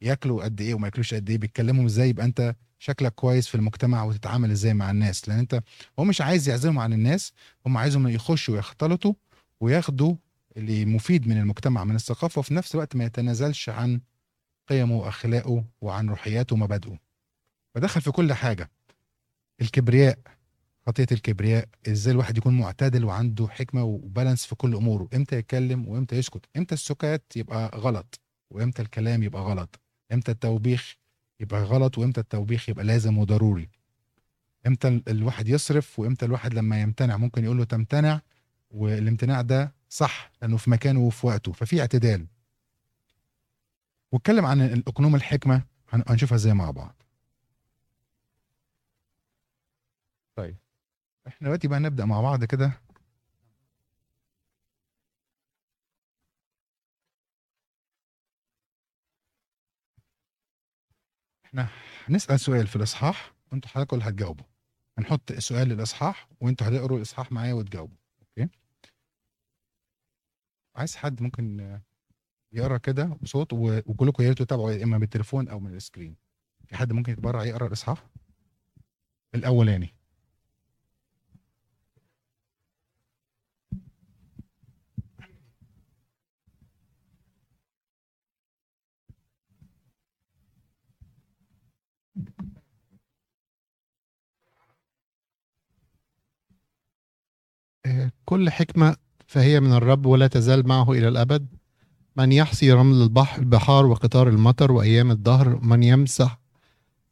[0.00, 4.04] ياكلوا قد إيه وما ياكلوش قد إيه؟ بيتكلموا إزاي؟ يبقى أنت شكلك كويس في المجتمع
[4.04, 5.62] وتتعامل إزاي مع الناس لأن انت
[5.98, 7.32] هو مش عايز يعزلهم عن الناس
[7.66, 9.14] هم عايزهم يخشوا ويختلطوا
[9.60, 10.14] وياخدوا
[10.56, 14.00] اللي مفيد من المجتمع من الثقافة وفي نفس الوقت ما يتنازلش عن
[14.68, 16.98] قيمه وأخلاقه وعن روحياته ومبادئه.
[17.74, 18.70] فدخل في كل حاجة.
[19.60, 20.18] الكبرياء
[20.86, 26.16] خطية الكبرياء إزاي الواحد يكون معتدل وعنده حكمة وبالانس في كل أموره إمتى يتكلم وامتى
[26.16, 29.80] يسكت إمتى السكات يبقى غلط وامتى الكلام يبقى غلط
[30.12, 30.94] إمتى التوبيخ
[31.40, 33.68] يبقى غلط وامتى التوبيخ يبقى لازم وضروري.
[34.66, 38.20] إمتى ال- الواحد يصرف وامتى الواحد لما يمتنع ممكن يقول له تمتنع
[38.70, 42.26] والامتناع ده صح لأنه في مكانه وفي وقته ففي اعتدال.
[44.12, 47.02] واتكلم عن الأقنوم الحكمة هن- هنشوفها إزاي مع بعض.
[50.36, 50.56] طيب
[51.26, 52.72] إحنا دلوقتي بقى نبدأ مع بعض كده.
[61.48, 61.68] إحنا
[62.06, 64.44] هنسال سؤال في الإصحاح وانتوا حضراتكم اللي هتجاوبوا
[64.98, 67.96] هنحط سؤال للإصحاح وأنتوا هتقروا الإصحاح معايا وتجاوبوا.
[68.20, 68.48] أوكي؟
[70.76, 71.78] عايز حد ممكن
[72.52, 76.16] يقرأ كده بصوت وكلكم يا ريت تتابعوا إما بالتليفون أو من السكرين.
[76.66, 78.06] في حد ممكن يتبرع يقرأ الإصحاح؟
[79.34, 79.94] الأولاني.
[98.24, 98.96] كل حكمة
[99.26, 101.46] فهي من الرب ولا تزال معه إلى الأبد.
[102.16, 106.38] من يحصي رمل البحر البحار وقطار المطر وأيام الدهر من يمسح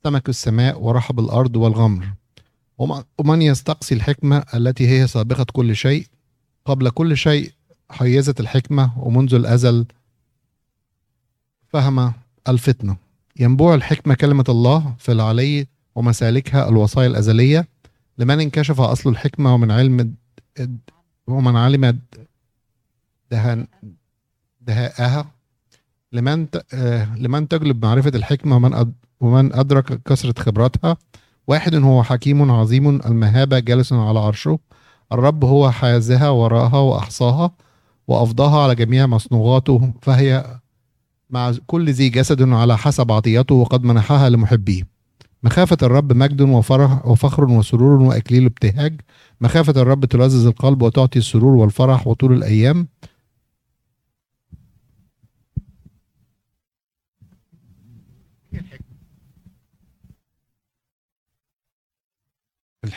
[0.05, 2.07] سمك السماء ورحب الأرض والغمر.
[2.79, 6.07] وم- ومن يستقصي الحكمة التي هي سابقة كل شيء.
[6.65, 7.53] قبل كل شيء
[7.91, 9.87] حيزت الحكمة ومنذ الأزل
[11.69, 12.13] فهم
[12.49, 12.97] الفتنة.
[13.41, 17.69] ينبوع الحكمة كلمة الله في العلي ومسالكها الوصايا الأزلية.
[18.19, 20.15] لمن انكشف أصل الحكمة ومن علم
[21.27, 22.01] ومن علم
[23.31, 23.67] دهن
[24.61, 25.27] دهاءها
[26.13, 30.97] لمن آه، لمن تجلب معرفة الحكمة ومن ومن أدرك كثرة خبراتها.
[31.47, 34.59] واحد هو حكيم عظيم المهابة جالس على عرشه.
[35.13, 37.51] الرب هو حازها وراها وأحصاها
[38.09, 39.93] وأفضاها على جميع مصنوعاته.
[40.03, 40.61] فهي
[41.31, 44.83] مع كل ذي جسد على حسب عطيته وقد منحها لمحبيه.
[45.43, 49.01] مخافة الرب مجد وفرح وفخر وسرور وأكليل ابتهاج
[49.41, 52.89] مخافة الرب تلذذ القلب وتعطي السرور والفرح وطول الأيام.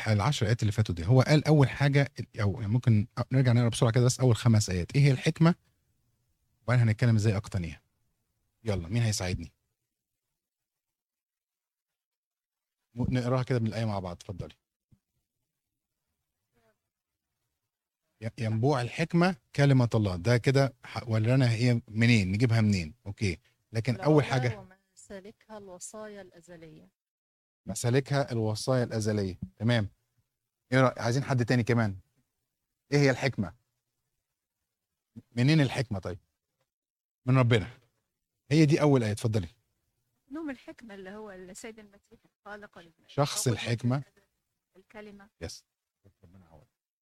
[0.08, 4.06] العشر آيات اللي فاتوا دي هو قال حاجة أو يعني ممكن نرجع نقرأ بسرعة كده
[4.06, 4.96] بس أول خمس آيات.
[4.96, 5.56] إيه هي الحكمة؟
[6.64, 7.82] وبعدين هنتكلم إزاي أقتنيها.
[8.64, 9.52] يلا مين هيساعدني؟
[12.96, 14.56] نقراها كده من الايه مع بعض اتفضلي.
[18.40, 20.16] ينبوع الحكمة كلمة الله.
[20.16, 20.74] ده كده
[21.08, 23.38] ورانا هي منين؟ نجيبها منين؟ أوكي.
[23.74, 26.90] لكن أول حاجة ومسالكها الوصايا الأزلية.
[27.66, 29.40] مسالكها الوصايا الأزلية.
[29.58, 29.90] تمام.
[30.72, 32.00] إيه رأي- عايزين حد تاني كمان.
[32.92, 33.54] إيه هي الحكمة؟
[35.36, 36.20] منين الحكمة طيب؟
[37.26, 37.70] من ربنا.
[38.52, 39.12] هي دي أول آية.
[39.12, 39.48] اتفضلي.
[40.32, 44.04] نوم الحكمة اللي هو السيد المسيح الخالق شخص هو الحكمة.
[44.76, 45.30] الكلمة.
[45.42, 45.66] يس
[46.24, 46.49] ربنا.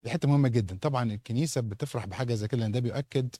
[0.04, 0.78] دي حتة مهمه جدا.
[0.78, 3.34] طبعا الكنيسة بتفرح بحاجة زي كده لأن ده بيؤكد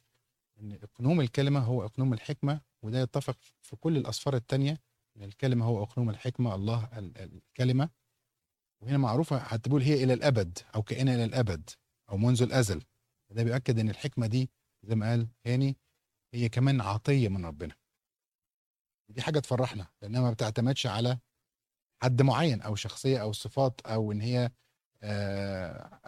[0.61, 4.79] إن إقنوم الكلمة هو إقنوم الحكمة وده يتفق في كل الأسفار التانية
[5.17, 7.91] إن الكلمة هو إقنوم الحكمة الله ال- ال- الكلمة.
[8.83, 11.71] وهنا معروفة هتقول هي إلى الأبد أو كائن إلى الأبد
[12.11, 12.83] أو منذ الأزل.
[13.31, 14.51] ده بيؤكد إن الحكمة دي
[14.83, 15.77] زي ما قال هاني
[16.35, 17.75] هي كمان عطية من ربنا.
[19.09, 21.19] دي حاجة تفرحنا لأنها ما بتعتمدش على
[22.03, 24.51] حد معين أو شخصية أو صفات أو إن هي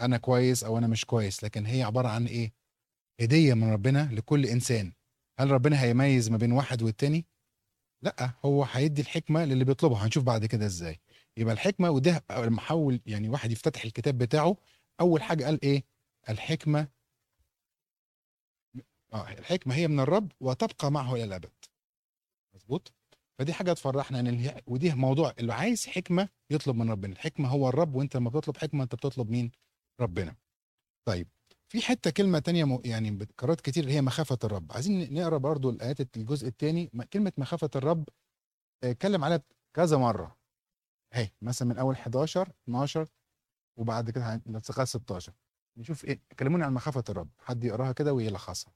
[0.01, 2.53] أنا كويس أو أنا مش كويس لكن هي عبارة عن إيه؟
[3.21, 4.93] هدية من ربنا لكل إنسان.
[5.39, 7.27] هل ربنا هيميز ما بين واحد والتاني؟
[8.03, 10.07] لأ هو هيدي الحكمة للي بيطلبها.
[10.07, 11.01] هنشوف بعد كده إزاي.
[11.37, 14.57] يبقى الحكمة وده لما حاول يعني واحد يفتتح الكتاب بتاعه.
[15.01, 15.85] أول حاجة قال إيه؟
[16.29, 16.89] الحكمة
[19.13, 21.53] آه الحكمة هي من الرب وتبقى معه إلى الأبد.
[22.55, 22.93] مظبوط؟
[23.39, 27.13] فدي حاجة تفرحنا إن ودي موضوع اللي عايز حكمة يطلب من ربنا.
[27.13, 29.53] الحكمة هو الرب وأنت لما بتطلب حكمة أنت بتطلب مين؟
[30.01, 30.37] ربنا.
[31.09, 31.29] طيب
[31.69, 34.73] في حتة كلمة تانية يعني بتكررت كتير اللي هي مخافة الرب.
[34.73, 38.09] عايزين نقرأ برضو الآيات الجزء الثاني كلمة مخافة الرب
[38.85, 39.43] آه، اتكلم عليها
[39.77, 40.37] كذا مرة.
[41.15, 43.09] أهي مثلا من أول 11 12
[43.79, 45.33] وبعد كده لغايه 16
[45.77, 47.31] نشوف إيه كلموني عن مخافة الرب.
[47.39, 48.73] حد يقراها كده ويلخصها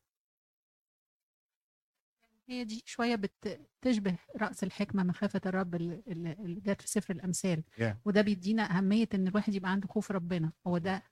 [2.48, 7.62] هي دي شوية بتشبه رأس الحكمة مخافة الرب اللي جت في سفر الأمثال.
[7.80, 7.82] Yeah.
[8.04, 10.52] وده بيدينا أهمية إن الواحد يبقى عنده خوف ربنا.
[10.66, 11.02] هو ده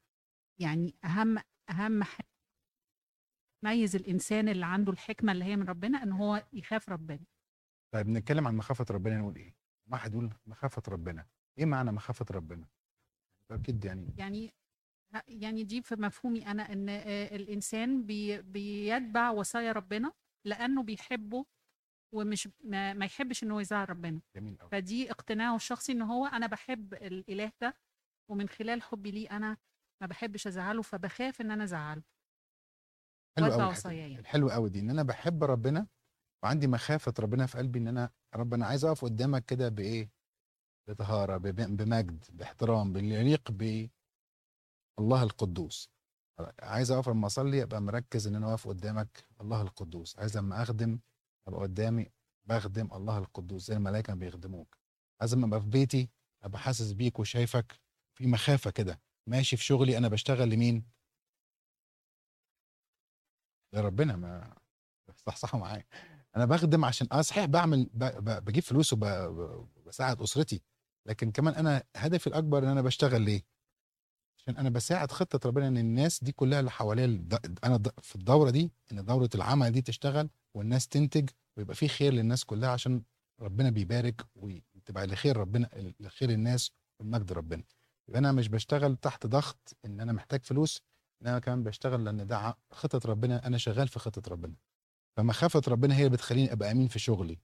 [0.60, 1.38] يعني أهم
[1.70, 2.26] أهم حاجة
[3.62, 7.24] تميز الإنسان اللي عنده الحكمة اللي هي من ربنا إن هو يخاف ربنا.
[7.94, 9.54] طيب نتكلم عن مخافة ربنا نقول إيه؟
[9.92, 11.26] واحد يقول مخافة ربنا؟
[11.58, 12.66] إيه معنى مخافة ربنا؟
[13.50, 14.54] أكيد يعني يعني
[15.28, 20.12] يعني دي في مفهومي أنا إن آه، الإنسان بي بيتبع وصايا ربنا
[20.46, 21.44] لأنه بيحبه
[22.14, 24.20] ومش ما, ما يحبش إنه يزعل ربنا.
[24.36, 27.74] جميل قوي فدي اقتناعه الشخصي ان هو أنا بحب الإله ده
[28.30, 29.56] ومن خلال حبي ليه أنا
[30.00, 32.02] ما بحبش أزعله فبخاف إن أنا أزعله.
[33.38, 34.18] حلو قوي.
[34.18, 35.86] الحلو قوي دي إن أنا بحب ربنا
[36.44, 40.10] وعندي مخافة ربنا في قلبي إن أنا ربنا عايز أقف قدامك كده بإيه؟
[40.88, 45.90] بطهارة بمجد بإحترام باللي يليق بالله القدوس.
[46.62, 50.18] عايز اقف لما اصلي ابقى مركز ان أنا واقف قدامك الله القدوس.
[50.18, 50.98] عايز لما اخدم
[51.48, 52.10] ابقى قدامي
[52.44, 54.76] بخدم الله القدوس زي الملائكة بيخدموك.
[55.20, 56.10] عايز لما ابقى في بيتي
[56.42, 57.80] ابقى حاسس بيك وشايفك
[58.14, 59.00] في مخافة كده.
[59.26, 60.84] ماشي في شغلي أنا بشتغل لمين؟
[63.72, 64.56] لربنا ما
[65.16, 65.84] صحصحوا معايا.
[66.36, 67.90] أنا بخدم عشان آه صحيح بعمل.
[67.94, 70.62] بجيب فلوس وبساعد أسرتي
[71.06, 73.42] لكن كمان أنا هدفي الأكبر إن أنا بشتغل ليه؟
[74.46, 77.24] عشان أنا بساعد خطة ربنا إن الناس دي كلها اللي حواليا
[77.64, 82.44] أنا في الدورة دي إن دورة العمل دي تشتغل والناس تنتج ويبقى في خير للناس
[82.44, 83.02] كلها عشان
[83.40, 85.68] ربنا بيبارك وتبقى لخير ربنا
[86.00, 87.62] لخير الناس والمجد ربنا.
[88.08, 90.82] يبقى أنا مش بشتغل تحت ضغط إن أنا محتاج فلوس
[91.22, 94.54] إن أنا كمان بشتغل لأن ده خطة ربنا أنا شغال في خطة ربنا.
[95.16, 97.38] فمخافة ربنا هي اللي بتخليني أبقى أمين في شغلي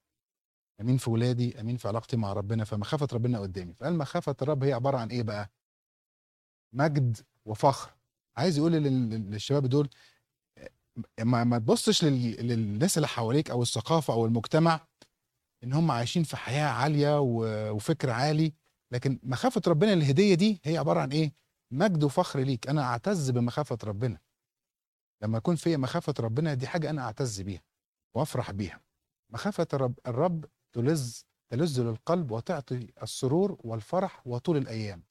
[0.80, 3.74] أمين في ولادي أمين في علاقتي مع ربنا فمخافة ربنا قدامي.
[3.74, 5.50] فقال مخافة الرب هي عبارة عن إيه بقى؟
[6.72, 7.92] مجد وفخر.
[8.36, 9.88] عايز يقول لل- لل- للشباب دول
[11.20, 14.80] ما, ما تبصش لل- للناس اللي حواليك أو الثقافة أو المجتمع
[15.64, 17.20] إن هم عايشين في حياة عالية
[17.72, 18.52] وفكر عالي.
[18.92, 21.32] لكن مخافة ربنا الهديه دي هي عبارة عن إيه؟
[21.72, 22.68] مجد وفخر ليك.
[22.68, 24.18] أنا أعتز بمخافة ربنا.
[25.22, 27.62] لما يكون فيا مخافة ربنا دي حاجة أنا أعتز بيها
[28.16, 28.80] وأفرح بيها.
[29.32, 31.20] مخافة الرب الرب تلذ
[31.52, 35.02] تلذ للقلب وتعطي السرور والفرح وطول الأيام.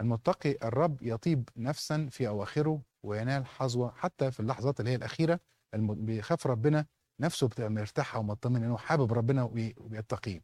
[0.00, 5.40] المتقي الرب يطيب نفسا في أواخره وينال حظوة حتى في اللحظات اللي هي الأخيرة.
[5.74, 6.86] الم- بيخاف ربنا
[7.20, 10.40] نفسه بتبقى مرتاحة ومطمن إنه حابب ربنا وبي- وبيتقيه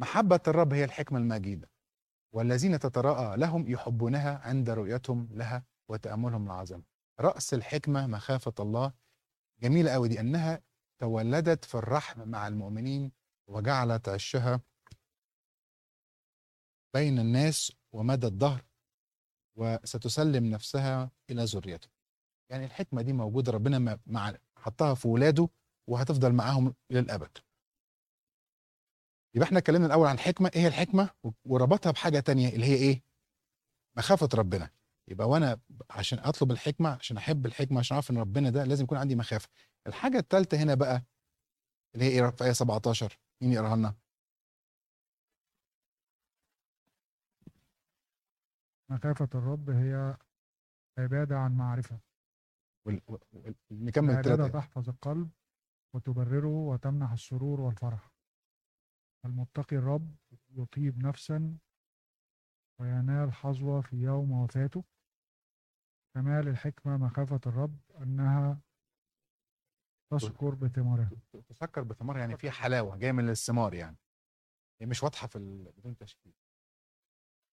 [0.00, 1.70] محبة الرب هي الحكمة المجيدة
[2.34, 6.84] والذين تتراءى لهم يحبونها عند رؤيتهم لها وتأملهم العظيم
[7.20, 8.92] رأس الحكمة مخافة الله
[9.62, 10.62] جميلة قوي دي إنها
[11.00, 13.12] تولدت في الرحم مع المؤمنين
[13.48, 14.60] وجعلت عشها
[16.94, 18.64] بين الناس ومدى الدهر
[19.56, 21.88] وستسلم نفسها إلى ذريته.
[22.50, 25.48] يعني الحكمة دي موجودة ربنا مع حطها في ولاده
[25.88, 27.38] وهتفضل معاهم إلى الأبد.
[29.34, 30.50] يبقى إحنا اتكلمنا الأول عن الحكمة.
[30.54, 31.10] إيه هي الحكمة؟
[31.44, 33.02] وربطها بحاجة تانية اللي هي إيه؟
[33.96, 34.70] مخافة ربنا.
[35.08, 38.98] يبقى وأنا عشان أطلب الحكمة عشان أحب الحكمة عشان أعرف إن ربنا ده لازم يكون
[38.98, 39.48] عندي مخافة.
[39.86, 41.04] الحاجة الثالثه هنا بقى
[41.94, 43.94] اللي هي إيه؟ في إيه 17 مين يقراها لنا؟
[48.90, 50.16] مخافة الرب هي
[50.98, 52.00] عبادة عن معرفة.
[52.86, 55.30] وال- وال- نكمل العبادة الثلاثه تحفظ القلب
[55.94, 58.10] وتبرره وتمنح السرور والفرح.
[59.24, 60.16] المتقي الرب
[60.50, 61.58] يطيب نفسا
[62.80, 64.84] وينال حظوة في يوم وفاته.
[66.14, 68.60] كمال الحكمة مخافة الرب أنها
[70.12, 71.10] تسكر بثمارها.
[71.48, 73.96] تسكر بثمار يعني فيها حلاوة جاية من الثمار يعني.
[74.80, 75.38] هي مش واضحة في.
[75.76, 76.32] بدون تشكيل.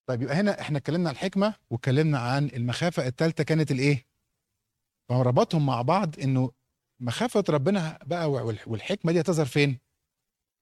[0.09, 4.05] طيب يبقى هنا إحنا اتكلمنا عن الحكمة واتكلمنا عن المخافة الثالثه كانت الإيه؟
[5.09, 6.51] فربطهم مع بعض إنه
[7.01, 9.79] مخافة ربنا بقى وال- والحكمة دي هتظهر فين؟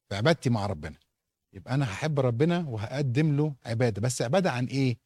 [0.09, 0.97] في عبادتي مع ربنا.
[1.53, 4.01] يبقى أنا هحب ربنا وهقدم له عبادة.
[4.01, 4.97] بس عبادة عن إيه؟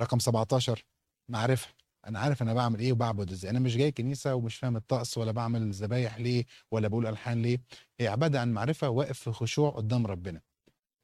[0.00, 0.84] رقم 17
[1.30, 1.74] معرفه
[2.06, 3.50] أنا عارف أنا بعمل إيه وبعبد إزاي.
[3.50, 7.58] أنا مش جاي كنيسة ومش فاهم الطقس ولا بعمل ذبايح ليه ولا بقول ألحان ليه.
[8.00, 10.40] هي عبادة عن معرفة واقف في خشوع قدام ربنا.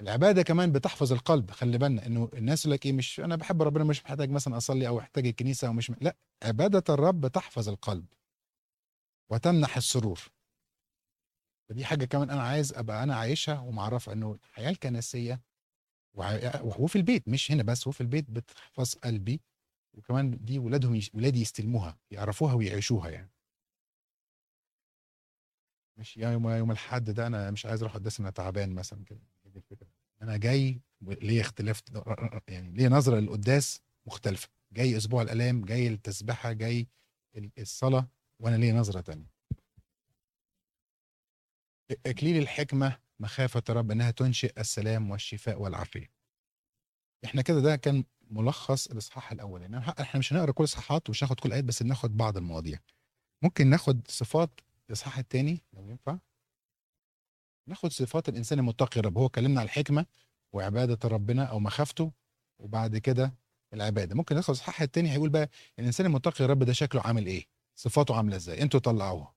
[0.00, 3.84] العبادة كمان بتحفظ القلب خلي بالنا إنه الناس يقول لك إيه مش أنا بحب ربنا
[3.84, 5.94] مش محتاج مثلا أصلي أو أحتاج الكنيسة ومش م...
[6.00, 8.06] لا عبادة الرب تحفظ القلب
[9.30, 10.20] وتمنح السرور.
[11.68, 15.40] فدي حاجة كمان أنا عايز أبقى أنا عايشها ومعرفه إنه الحياة الكنسية
[16.14, 19.40] وع- وفي البيت مش هنا بس وفي البيت بتحفظ قلبي
[19.94, 21.10] وكمان دي ولادهم يش...
[21.14, 23.30] ولادي يستلموها يعرفوها ويعيشوها يعني.
[25.96, 29.20] مش يوم يوم الحد ده أنا مش عايز أروح قداس أنا تعبان مثلا كده.
[30.22, 31.82] أنا جاي ليه اختلاف
[32.48, 36.86] يعني ليه نظرة للقداس مختلفة؟ جاي أسبوع الألام جاي التسبحه جاي
[37.36, 38.08] ال- الصلاة
[38.40, 39.36] وأنا ليه نظرة تانية؟
[42.06, 46.10] اكليل الحكمة مخافة رب إنها تنشئ السلام والشفاء والعافية.
[47.24, 49.62] إحنا كده ده كان ملخص الإصحاح الأول.
[49.62, 52.78] يعني إحنا مش هنقرأ كل الاصحاحات ومش هناخد كل آيات بس ناخد بعض المواضيع.
[53.42, 56.18] ممكن ناخد صفات الإصحاح الثاني لو ينفع؟
[57.66, 60.06] ناخد صفات الإنسان المتقي الرب هو كلمنا على الحكمة
[60.52, 62.12] وعبادة ربنا أو مخافته
[62.58, 63.34] وبعد كده
[63.72, 64.14] العبادة.
[64.14, 65.48] ممكن ناخد الاصحاح الثاني هيقول بقى
[65.78, 69.34] الإنسان المتقي الرب ده شكله عامل إيه؟ صفاته عاملة إزاي؟ أنتوا طلعوها.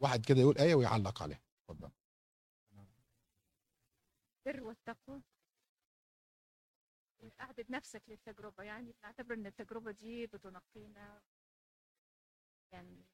[0.00, 1.40] واحد كده يقول آية ويعلق عليها.
[1.70, 1.90] اتفضل.
[4.46, 5.22] البر والتقوى.
[7.40, 8.62] أعدد نفسك للتجربة.
[8.64, 11.20] يعني بنعتبر إن التجربة دي بتنقينا
[12.72, 13.04] يعني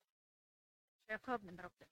[1.11, 1.88] عقاب من ربنا.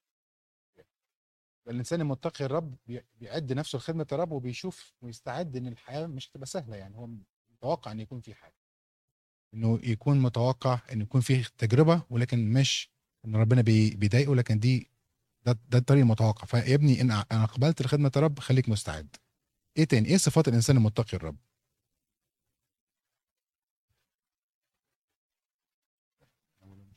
[1.67, 6.75] الإنسان المتقي الرب بي- بيعد نفسه لخدمة الرب وبيشوف ويستعد إن الحياة مش هتبقى سهلة
[6.75, 7.09] يعني هو
[7.51, 8.55] متوقع إن يكون في حاجة.
[9.53, 12.91] إنه يكون متوقع إن يكون في تجربة ولكن مش
[13.25, 14.91] إن ربنا بي- بيضايقه لكن دي
[15.45, 16.45] ده ده الطريق المتوقع.
[16.45, 19.15] فيا ابني إن أنا قبلت لخدمة الرب خليك مستعد.
[19.77, 21.37] إيه تاني؟ إيه صفات الإنسان المتقي الرب؟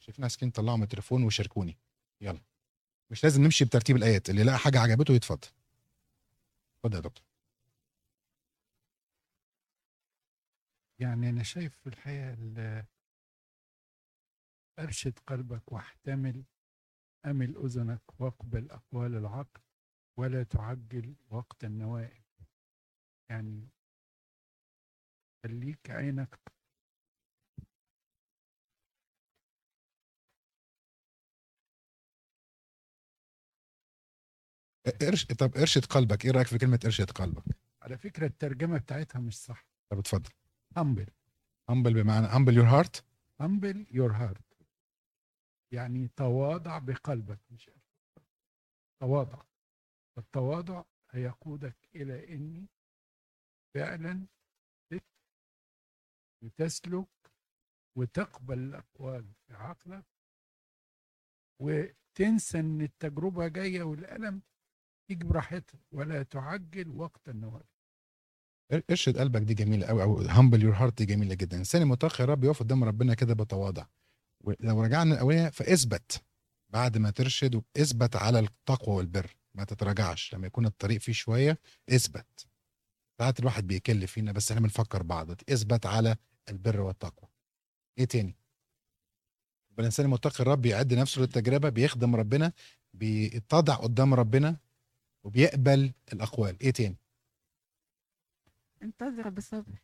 [0.05, 1.79] شايفين سكين طلعوا من التليفون وشاركوني.
[2.21, 2.41] يلا.
[3.11, 5.49] مش لازم نمشي بترتيب الآيات اللي لقى حاجة عجبته يتفضل.
[6.77, 7.25] اتفضل يا دكتور.
[10.99, 12.85] يعني أنا شايف في الحقيقة ال-
[14.79, 16.45] أرشد قلبك واحتمل
[17.27, 19.61] أمل أذنك واقبل أقوال العقل
[20.19, 22.25] ولا تعجل وقت النوائب.
[23.31, 23.69] يعني
[25.45, 26.41] خليك عينك
[35.03, 37.45] ارش طب ارشد قلبك إيه رأيك في كلمة ارشد قلبك؟
[37.83, 39.67] على فكرة الترجمة بتاعتها مش صح.
[39.91, 40.31] طب اتفضل.
[40.79, 41.11] Humble.
[41.71, 43.01] Humble بمعنى humble your heart
[43.43, 44.65] humble your heart.
[45.73, 47.71] يعني تواضع بقلبك مش
[49.01, 49.43] تواضع.
[50.19, 52.67] التواضع هيقودك إلى إني
[53.75, 54.27] فعلا
[56.43, 57.09] وتسلك
[57.99, 60.05] وتقبل الأقوال في عقلك
[61.63, 64.43] وتنسى إن التجربة جاية والألم
[65.09, 67.63] تيجي براحتها ولا تعجل وقت النوال
[68.91, 71.57] ارشد قلبك دي جميلة قوي أو humble your heart دي جميلة جدا.
[71.57, 73.87] الانسان المتقي يا رب يقف قدام ربنا كده بتواضع.
[74.41, 76.25] ولو رجعنا الاولانيه فاثبت
[76.69, 79.37] بعد ما ترشد اثبت على التقوى والبر.
[79.55, 81.59] ما تتراجعش لما يكون الطريق فيه شوية
[81.91, 82.47] اثبت.
[83.19, 85.31] ساعات الواحد بيكل فينا بس إحنا بنفكر بعض.
[85.31, 86.17] اثبت على
[86.49, 87.31] البر والتقوى.
[87.99, 88.37] إيه تاني؟
[89.79, 92.53] الانسان المتقي الرب بيعد نفسه للتجربة بيخدم ربنا
[92.95, 94.57] بيتضع قدام ربنا
[95.25, 96.63] وبيقبل الأقوال.
[96.63, 96.97] إيه تاني؟
[98.83, 99.81] انتظر بصبر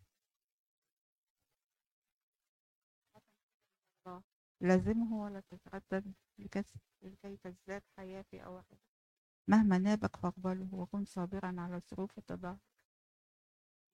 [4.61, 8.77] لازمه ولا تتردد لكس- لكي تزداد حياة في أواخر.
[9.49, 12.59] مهما نابك فاقبله وكن صابرا على ظروف التضاع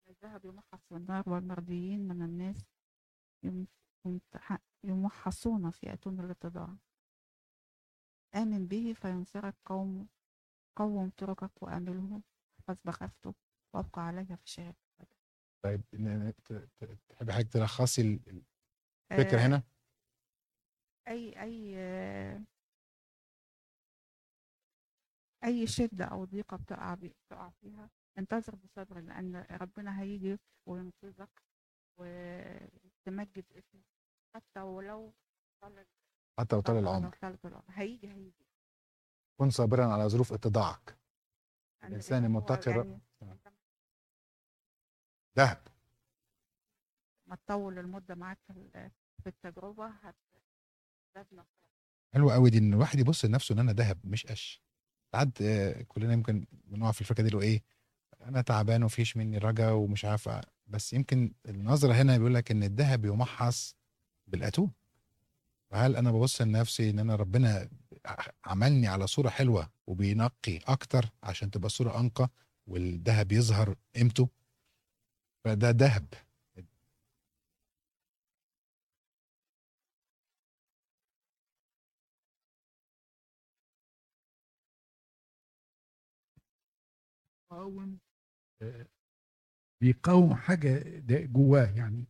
[0.09, 2.65] الذهب يمحص في النار والمرضيين من الناس
[4.85, 6.77] يمحصون في أتون الاتضاع
[8.35, 10.09] آمن به فينصرك قوم
[10.77, 12.23] قوم طرقك وأمله
[12.61, 13.35] احفظ بخافته
[13.75, 14.77] وأبقى عليها في شهادة
[15.65, 15.83] طيب
[17.09, 18.43] تحب حضرتك تلخصي ال-
[19.13, 19.63] الفكرة آه، هنا؟
[21.09, 22.43] أي أي آه،
[25.45, 31.43] أي شدة أو ضيقة بتقع بتقع فيها انتظر بصبر لأن ربنا هيجي وينقذك
[31.99, 33.83] وتمجد اسمه
[34.35, 35.15] حتى ولو
[35.63, 35.87] طال
[36.39, 37.17] حتى لو طال العمر.
[37.69, 38.46] هيجي هيجي.
[39.37, 40.97] كن صابرا على ظروف اتضاعك.
[41.85, 42.77] الإنسان هو المتقي ر-
[43.21, 43.39] يعني
[45.39, 45.59] ذهب.
[47.27, 48.91] ما تطول المدة معاك في ال-
[49.23, 50.15] في التجربة هت
[52.15, 54.63] حلوة قوي دي إن الواحد يبص لنفسه إن أنا ذهب مش قش.
[55.13, 55.39] ساعات
[55.89, 57.63] كلنا يمكن بنقع في الفكرة دي اللي إيه
[58.23, 60.29] أنا تعبان ومفيش مني رجا ومش عارف
[60.67, 63.77] بس يمكن النظرة هنا بيقول لك إن الذهب يمحص
[64.27, 64.71] بالاتون
[65.71, 67.69] فهل أنا ببص لنفسي إن أنا ربنا
[68.45, 72.29] عملني على صورة حلوة وبينقي أكتر عشان تبقى الصورة أنقى
[72.67, 74.29] والذهب يظهر قيمته
[75.45, 76.07] فده ذهب.
[87.51, 87.99] بيقاوم
[88.63, 88.87] آه،
[89.81, 92.05] بيقاوم حاجة ده جواه يعني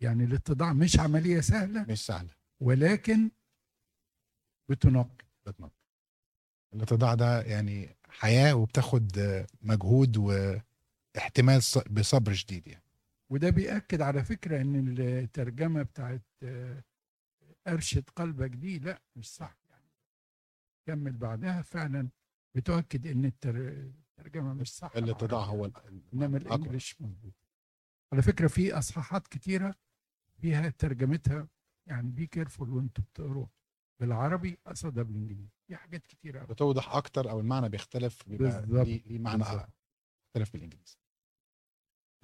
[0.00, 2.30] يعني الاتضاع مش عملية سهلة مش سهلة.
[2.60, 3.30] ولكن
[4.68, 5.25] بتنقي.
[5.48, 5.70] بتنقي
[6.74, 9.10] الاتضاع ده يعني حياة وبتاخد
[9.62, 12.82] مجهود واحتمال بصبر شديد يعني.
[13.30, 16.22] وده بيأكد على فكرة إن الترجمة بتاعت
[17.68, 19.84] أرشد قلبك دي لأ مش صح يعني.
[20.86, 22.08] كمل بعدها فعلا
[22.54, 25.72] بتؤكد إن التر- الترجمة مش صح الاتضاع هو ال-
[26.14, 26.36] إنما.
[26.36, 27.34] ال English مظبوط
[28.12, 29.74] على فكرة في أصحاحات كتيرة
[30.40, 31.48] فيها ترجمتها
[31.86, 33.46] يعني be careful وانتوا بتقروا
[34.00, 36.46] بالعربي قصدها بالانجليزي في حاجات كتيرة أوي.
[36.46, 38.66] بتوضح أكتر أو المعنى بيختلف بيبقى.
[38.66, 39.68] ليه معنى بالظبط.
[40.28, 40.96] مختلف بالإنجليزي.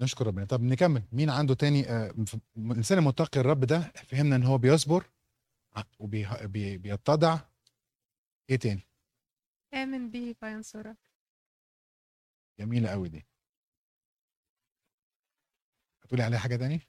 [0.01, 0.45] نشكر ربنا.
[0.45, 1.03] طب نكمل.
[1.11, 2.13] مين عنده تاني؟ آه،
[2.57, 5.09] الإنسان المتقي الرب ده فهمنا إن هو بيصبر
[5.99, 7.39] وبيتضع
[8.49, 8.87] إيه تاني؟
[9.73, 10.97] آمن به فينصرك
[12.59, 13.25] جميلة قوي دي.
[16.03, 16.79] هتقولي عليها حاجة تاني؟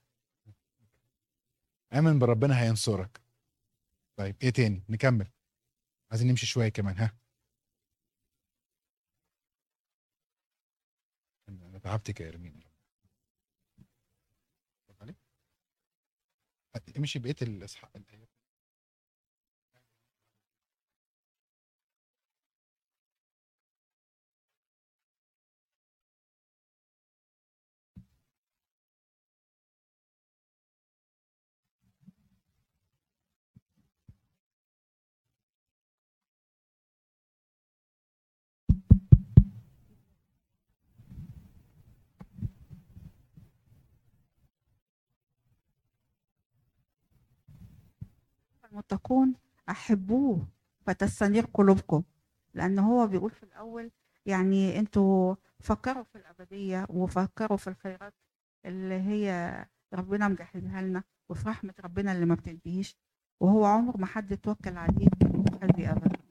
[1.92, 3.23] آمن بربنا هينصرك.
[4.16, 5.30] طيب إيه تاني؟ نكمل.
[6.10, 7.18] عايزين نمشي شوية كمان ها؟
[11.48, 12.60] أنا تعبتك يا ارمين.
[16.96, 17.90] أمشي بقية الاصحاح
[48.84, 49.34] المتقون
[49.68, 50.46] أحبوه
[50.86, 52.02] فتستنير قلوبكم.
[52.54, 53.90] لأن هو بيقول في الأول
[54.26, 58.14] يعني أنتوا فكروا في الأبدية وفكروا في الخيرات
[58.66, 59.56] اللي هي
[59.94, 62.96] ربنا مجهزها لنا وفي رحمة ربنا اللي ما بتنتهيش.
[63.40, 65.08] وهو عمر ما حد توكل عليه
[65.62, 66.23] خزي ابدا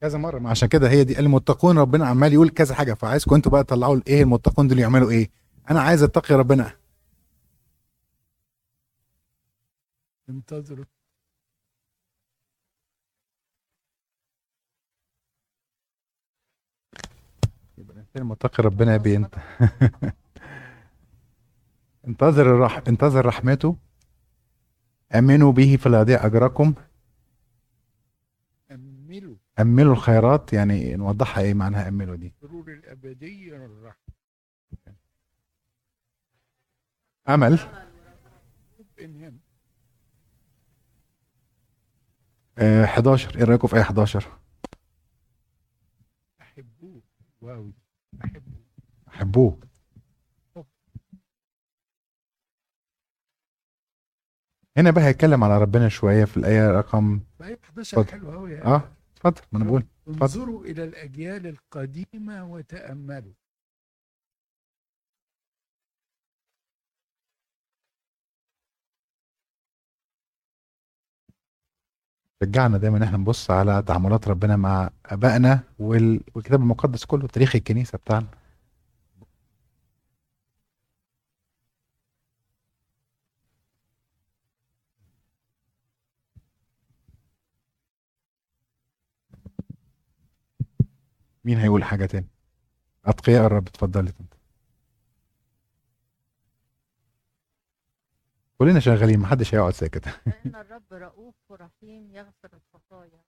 [0.00, 1.18] كذا مرة ما عشان كده هي دي.
[1.18, 5.30] المتقون ربنا عمال يقول كذا حاجة فعايزكم أنتوا بقى تطلعوا إيه المتقون دول يعملوا إيه.
[5.70, 6.72] أنا عايز أتقي ربنا.
[10.28, 10.84] انتظروا.
[17.78, 19.34] يبقى الانسان المتقي ربنا يبي أنت.
[22.08, 22.82] انتظر الرح...
[22.88, 23.76] انتظر رحمته.
[25.14, 26.74] آمنوا به فلا يضيع أجركم.
[29.60, 34.14] أملوا الخيرات يعني نوضحها إيه معناها أملوا دي؟ سرور الأبدية الرحمة
[37.28, 37.58] أمل.
[39.00, 39.38] إنهم
[42.58, 44.38] آه 11 إيه رأيكم في آية 11
[46.40, 47.02] أحبوه.
[47.40, 47.72] واو.
[48.24, 48.52] أحبوه.
[49.08, 49.58] أحبوه.
[54.76, 58.12] هنا بقى هيتكلم على ربنا شوية في الآية رقم طيب 11 اتفضل.
[58.20, 58.97] حلو أوي آه.
[59.26, 59.86] اتفضل ما أنا بقول.
[60.08, 63.32] انظروا إلى الأجيال القديمة وتأملوا.
[72.42, 76.20] شجعنا دايما إن إحنا نبص على تعاملات ربنا مع آبائنا وال...
[76.34, 78.37] والكتاب المقدس كله تاريخ الكنيسة بتاعنا.
[91.44, 92.28] مين هيقول حاجة تاني؟
[93.04, 94.34] أتقياء الرب اتفضلي انت
[98.58, 100.08] كلنا شغالين محدش هيقعد ساكت.
[100.08, 103.24] فإن الرب رؤوف ورحيم يغفر الخطايا.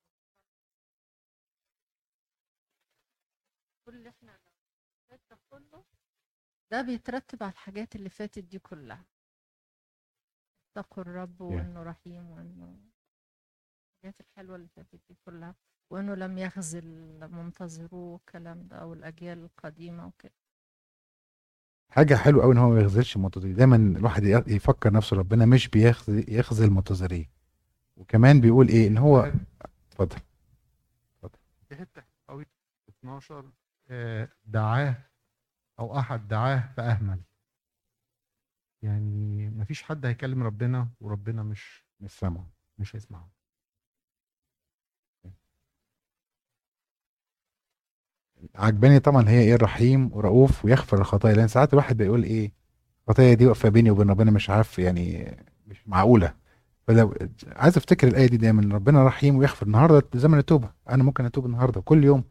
[3.84, 4.38] كل اللي إحنا
[5.10, 5.84] ده كله
[6.70, 9.04] ده بيترتب على الحاجات اللي فاتت دي كلها.
[10.70, 12.78] اتقوا الرب وإنه رحيم وإنه
[13.96, 15.54] الحاجات الحلوة اللي فاتت دي كلها.
[15.90, 16.84] وإنه لم يخزل
[17.32, 20.32] منتظروه الكلام ده أو الأجيال القديمة وكده.
[21.90, 23.54] حاجة حلوة قوي إن هو ما يخذلش المنتظرين.
[23.54, 27.28] دايما الواحد يفكر نفسه ربنا مش بيخذل يخذل المنتظرين.
[27.96, 29.32] وكمان بيقول إيه؟ إن هو
[29.90, 30.18] اتفضل.
[31.68, 32.46] في حتة قوي
[32.88, 33.52] 12
[33.88, 34.96] آه، دعاه
[35.78, 37.20] أو أحد دعاه فاهمل
[38.82, 42.46] يعني مفيش حد هيكلم ربنا وربنا مش مش سامعه.
[42.78, 43.30] مش هيسمعه.
[48.54, 52.52] عجباني طبعا هي إيه الرحيم ورؤوف ويغفر الخطايا لأن ساعات الواحد بيقول إيه
[53.08, 55.36] الخطايا دي واقفة بيني وبين ربنا مش عارف يعني
[55.66, 56.34] مش معقولة.
[56.88, 57.14] فلو
[57.56, 59.66] عايز أفتكر الآية دي دايما ربنا رحيم ويغفر.
[59.66, 62.24] النهارده زمن التوبة أنا ممكن أتوب النهارده كل يوم.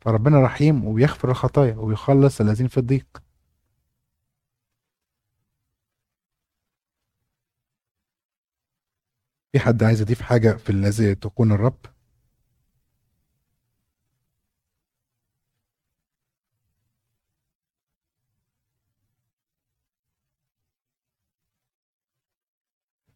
[0.00, 3.22] فربنا رحيم وبيغفر الخطايا ويخلص الذين في الضيق.
[9.52, 11.78] في حد عايز يضيف حاجة في الذي تكون الرب؟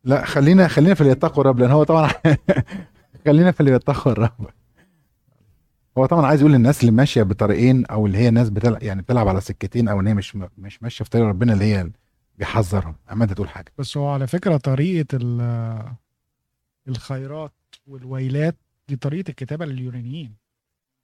[0.04, 2.10] لا خلينا خلينا في اللي يتقوا الرب لأن هو طبعا
[3.26, 4.50] خلينا في اللي يتقوا الرب
[5.98, 9.28] هو طبعا عايز يقول للناس اللي ماشية بطريقين أو اللي هي ناس بتلعب يعني بتلعب
[9.28, 11.90] على سكتين أو إن هي مش مش ماشية في طريق ربنا اللي هي
[12.38, 12.96] بيحذرهم.
[13.12, 13.72] أما أنت تقول حاجة.
[13.78, 15.92] بس هو على فكرة طريقة ال-
[16.88, 17.52] الخيرات
[17.86, 18.56] والويلات
[18.88, 20.34] دي طريقة الكتابة لليونانيين.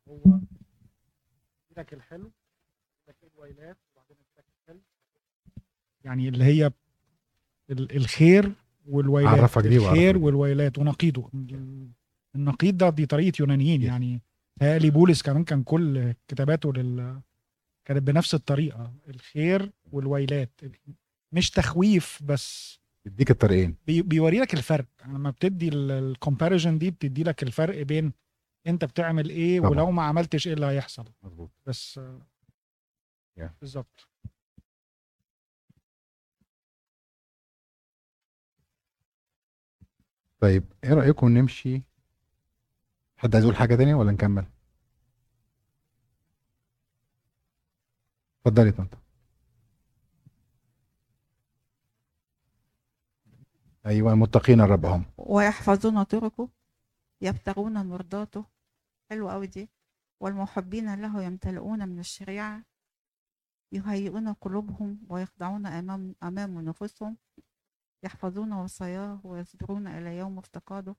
[0.08, 0.38] هو
[1.76, 2.30] لك الحلو
[3.08, 4.80] لك الويلات وبعدين لك الحلو.
[6.04, 6.70] يعني اللي هي
[7.70, 8.52] ال- الخير
[8.86, 10.18] والويلات الخير.
[10.18, 11.30] والويلات ونقيضه.
[12.36, 14.22] النقيض ده دي طريقة يونانيين يعني
[14.60, 17.20] تهيألي بولس كمان كان كل كتاباته لل
[17.84, 20.60] كانت بنفس الطريقة الخير والويلات.
[21.32, 22.78] مش تخويف بس.
[23.06, 23.76] يديك الطريقين.
[23.86, 24.86] بي- بيوري لك الفرق.
[25.00, 28.12] يعني لما بتدي ال comparison دي بتدي لك الفرق بين
[28.66, 29.70] انت بتعمل إيه طبعا.
[29.70, 31.04] ولو ما عملتش إيه اللي هيحصل.
[31.22, 31.50] مظبوط.
[31.66, 32.00] بس
[33.40, 33.50] Yeah.
[33.60, 34.08] بالظبط.
[40.40, 41.82] طيب إيه رأيكم نمشي؟
[43.16, 44.46] حد عايز يقول حاجة تانية ولا نكمل؟
[48.46, 48.98] اتفضلي يا طنط
[53.86, 55.04] أيوه المتقين الرب هم.
[55.18, 56.48] ويحفظون طرقه
[57.20, 58.44] يبتغون مرضاته.
[59.10, 59.68] حلوة قوي دي.
[60.20, 62.62] والمحبين له يمتلئون من الشريعة
[63.72, 67.16] يهيئون قلوبهم ويخضعون أمام أمام نفوسهم.
[68.06, 70.96] يحفظون وصاياه ويصبرون إلى يوم افتقاده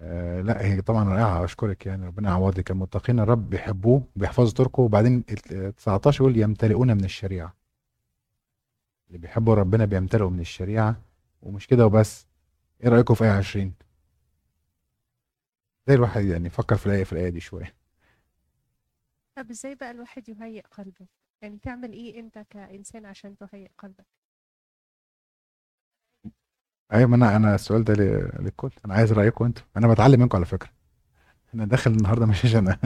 [0.00, 2.70] آه لا هي طبعا رائعه أشكرك يعني ربنا يعوضك.
[2.70, 7.56] المتقين الرب بيحبوه بيحفظوا طرقه وبعدين ال 19 يقول يمتلئون من الشريعة.
[9.08, 10.96] اللي بيحبوا ربنا بيمتلئوا من الشريعة.
[11.42, 12.26] ومش كده وبس.
[12.84, 13.74] إيه رأيكم في آية 20
[15.88, 17.74] زي الواحد يعني يفكر في الآية في الآية دي شوية.
[19.36, 21.06] طب إزاي بقى الواحد يهيئ قلبه؟
[21.42, 24.06] يعني تعمل إيه أنت كإنسان عشان تهيئ قلبك؟
[26.92, 28.70] أيوه ما أنا أنا السؤال ده ل- للكل.
[28.84, 29.64] أنا عايز رأيكم أنتوا.
[29.76, 30.70] أنا بتعلم منكم على فكرة.
[31.54, 32.68] أنا داخل النهارده مش عشان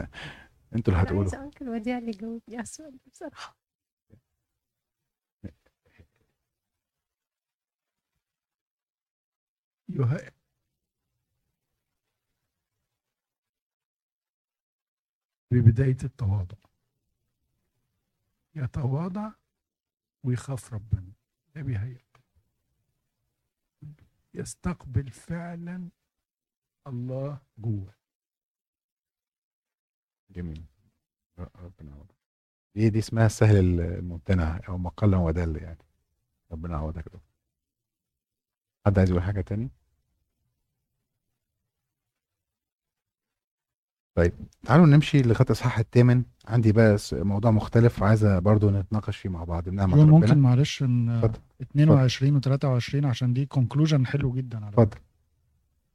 [0.77, 1.23] أنتوا اللي أنا هتقولوا.
[1.23, 3.57] عايزة أنكل وديع اللي يجاوبني على السؤال ده بصراحة.
[9.89, 10.31] يهيئ.
[15.51, 16.57] ببداية التواضع.
[18.55, 19.33] يتواضع
[20.25, 21.13] ويخاف ربنا.
[21.55, 22.03] ده بيهيئ.
[24.35, 25.89] يستقبل فعلا
[26.87, 27.95] الله جوه.
[30.31, 30.65] جميل.
[31.39, 32.15] ربنا يعوضك
[32.75, 35.85] دي دي اسمها السهل الممتنع أو ما ودل يعني.
[36.53, 37.09] ربنا يعوضك
[38.87, 39.71] حد عايز يقول حاجة تاني؟
[44.15, 44.33] طيب
[44.65, 46.23] تعالوا نمشي لغايه الاصحاح الثامن.
[46.49, 51.09] عندي بقى موضوع مختلف وعايزه برضو نتناقش فيه مع بعض بنعمه ربنا ممكن معلش ان
[51.11, 51.41] اتفضل.
[51.63, 54.99] 22 و 23 عشان دي كونكلوجن حلو جدا على اتفضل.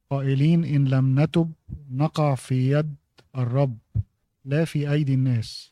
[0.09, 1.51] قائلين إن لم نتب
[1.91, 2.95] نقع في يد
[3.37, 3.77] الرب
[4.45, 5.71] لا في أيدي الناس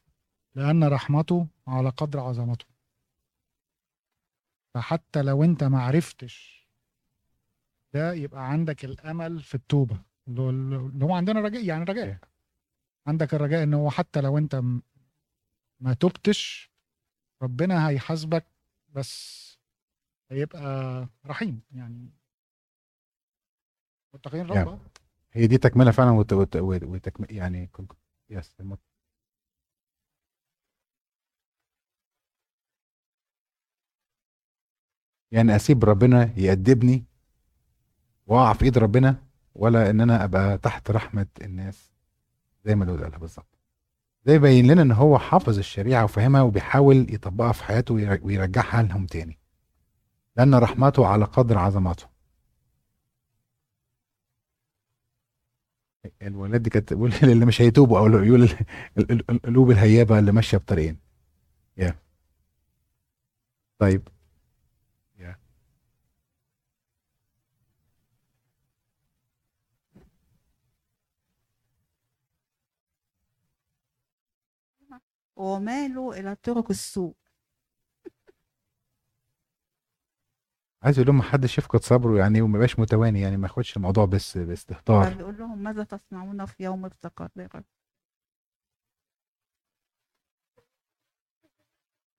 [0.56, 2.66] لأن رحمته على قدر عظمته.
[4.74, 6.66] فحتى لو أنت معرفتش
[7.94, 9.56] ده يبقى عندك الأمل في
[10.42, 12.18] هو- اللي هو عندنا رجاء يعني رجاء.
[13.08, 14.82] عندك الرجاء إن هو حتى لو أنت م-
[15.80, 16.72] ما تبتش
[17.42, 18.46] ربنا هيحاسبك
[18.90, 19.46] بس
[20.32, 22.10] هيبقى رحيم يعني.
[24.14, 24.60] متقين يعني.
[24.70, 24.80] رب
[25.32, 26.34] هي دي تكملة فعلا وت...
[26.34, 26.56] وت...
[26.58, 26.84] وت...
[26.84, 27.26] وتكم...
[27.30, 27.70] يعني
[28.30, 28.78] يس الم-
[35.32, 37.06] يعني أسيب ربنا يأدبني
[38.28, 39.24] وأقع في إيد ربنا
[39.56, 41.95] ولا إن أنا أبقى تحت رحمة الناس؟
[42.66, 43.58] زي ما دول قالها بالظبط.
[44.26, 49.06] ده يبين لنا إن هو حافظ الشريعة وفاهمها وبيحاول يطبقها في حياته وير- ويرجعها لهم
[49.06, 49.40] تاني.
[50.38, 52.08] لأن رحمته على قدر عظمته.
[56.22, 58.50] الولاد دي كانت تقول اللي مش هيتوبوا أو يقول ال-
[58.98, 60.98] ال- ال- القلوب الهيابة اللي ماشية بطريقين.
[61.78, 61.96] يا.
[63.80, 64.08] طيب.
[75.36, 77.16] ومالوا إلى طرق السوء.
[80.84, 84.38] عايز أقول لهم محدش يفقد صبره يعني وما يبقاش متواني يعني ما ياخدش الموضوع بس
[84.38, 85.12] باستهتار.
[85.12, 87.64] فبيقول لهم ماذا تصنعون في يوم الرب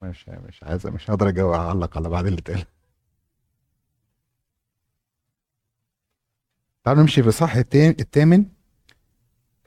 [0.02, 2.64] مش مش عايز مش هقدر أجاوب أعلق على بعد اللي اتقال.
[6.84, 8.55] تعالوا نمشي في الصح الثامن.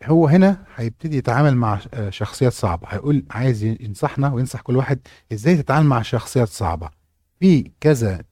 [0.04, 2.88] هو هنا هيبتدي يتعامل مع آه، شخصيات صعبة.
[2.88, 5.00] هيقول عايز ينصحنا وينصح كل واحد
[5.34, 6.90] إزاي تتعامل مع شخصيات صعبة.
[7.40, 8.24] في كذا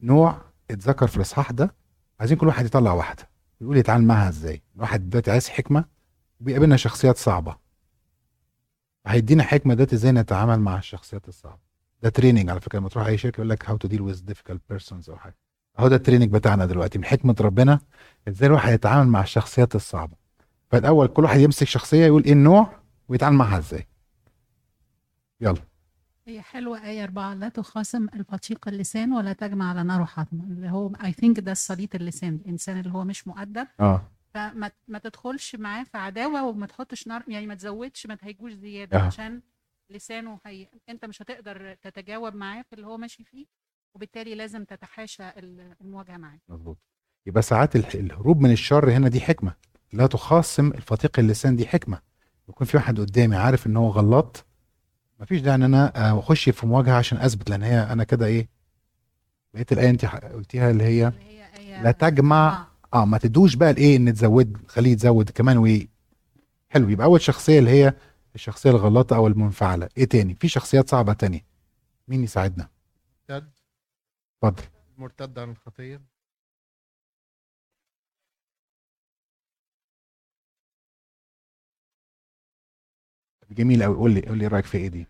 [0.00, 1.74] نوع اتذكر في الإصحاح ده.
[2.20, 3.28] عايزين كل واحد يطلع واحدة.
[3.60, 4.62] يقول يتعامل معاها إزاي.
[4.76, 5.84] الواحد دلوقتي عايز حكمة
[6.40, 7.56] وبيقابلنا شخصيات صعبة.
[9.06, 11.62] هيدينا حكمة دلوقتي إزاي نتعامل مع الشخصيات الصعبة.
[12.02, 12.78] ده training على فكرة.
[12.78, 15.36] لما تروح أي شركة يقول لك how to deal with difficult persons أو حاجة.
[15.78, 17.80] أهو ده ال training بتاعنا دلوقتي من حكمة ربنا
[18.28, 20.21] إزاي الواحد يتعامل مع الشخصيات الصعبة.
[20.72, 23.86] فالأول كل واحد يمسك شخصية يقول إيه النوع ويتعامل معاها إزاي.
[25.40, 25.62] يلا.
[26.26, 30.90] هي حلوة آية أربعة لا تخاصم الفتيق اللسان ولا تجمع على ناره حطبا اللي هو
[30.92, 33.66] I think ده السليط اللسان الإنسان اللي هو مش مؤدب.
[33.80, 34.02] آه.
[34.34, 38.98] فما ما تدخلش معاه في عداوة وما تحطش نار يعني ما تزودش ما تهيجوش زيادة
[38.98, 39.02] آه.
[39.02, 39.40] عشان
[39.90, 43.46] لسانه هي أنت مش هتقدر تتجاوب معاه في اللي هو ماشي فيه
[43.94, 46.38] وبالتالي لازم تتحاشى ال- المواجهة معاه.
[46.48, 46.78] مظبوط.
[47.26, 49.54] يبقى ساعات الهروب من الشر هنا دي حكمة.
[49.92, 52.00] لا تخاصم الفتيق اللسان دي حكمة.
[52.48, 54.44] يكون في واحد قدامي عارف إن هو غلط
[55.20, 58.48] مفيش داعي إن أنا أخش في مواجهة عشان أثبت لأن هي أنا كده إيه
[59.54, 61.12] بقيت الآية أنت قلتيها اللي هي
[61.82, 63.02] لا تجمع آه.
[63.02, 65.88] آه ما تدوش بقى الإيه إن تزود خليه يتزود كمان وإيه.
[66.70, 67.94] حلو يبقى أول شخصية اللي هي
[68.34, 69.88] الشخصية الغلطة أو المنفعلة.
[69.98, 71.44] إيه تاني؟ في شخصيات صعبة تانية.
[72.08, 72.68] مين يساعدنا؟
[73.30, 73.50] مرتد
[74.44, 74.62] اتفضل.
[74.98, 76.00] مرتد عن الخطية.
[83.54, 85.06] جميل قوي قول لي قول لي رأيك في إيه دي؟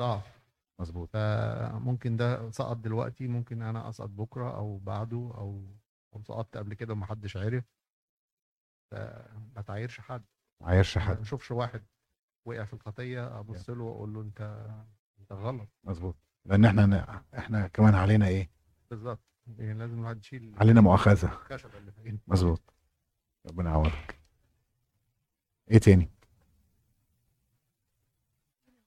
[0.00, 0.38] ضعف.
[0.80, 1.10] مظبوط.
[1.12, 5.62] فممكن ده سقط دلوقتي ممكن أنا أسقط بكرة أو بعده أو
[6.14, 7.64] أو سقطت قبل كده ومحدش عرف
[8.90, 10.24] فما تعايرش حد.
[10.60, 11.82] ما عايرش ما حد اشوفش واحد
[12.44, 14.40] وقع في الخطية أبص له وأقول له أنت
[15.20, 15.68] أنت غلط.
[15.84, 16.16] مظبوط.
[16.44, 18.50] لأن إحنا إحنا كمان علينا إيه؟
[18.90, 19.20] بالظبط.
[19.58, 21.38] يعني لازم الواحد يشيل علينا مؤاخذة.
[22.26, 22.77] مظبوط.
[23.46, 24.18] ربنا يعوضك.
[25.70, 26.10] إيه تاني؟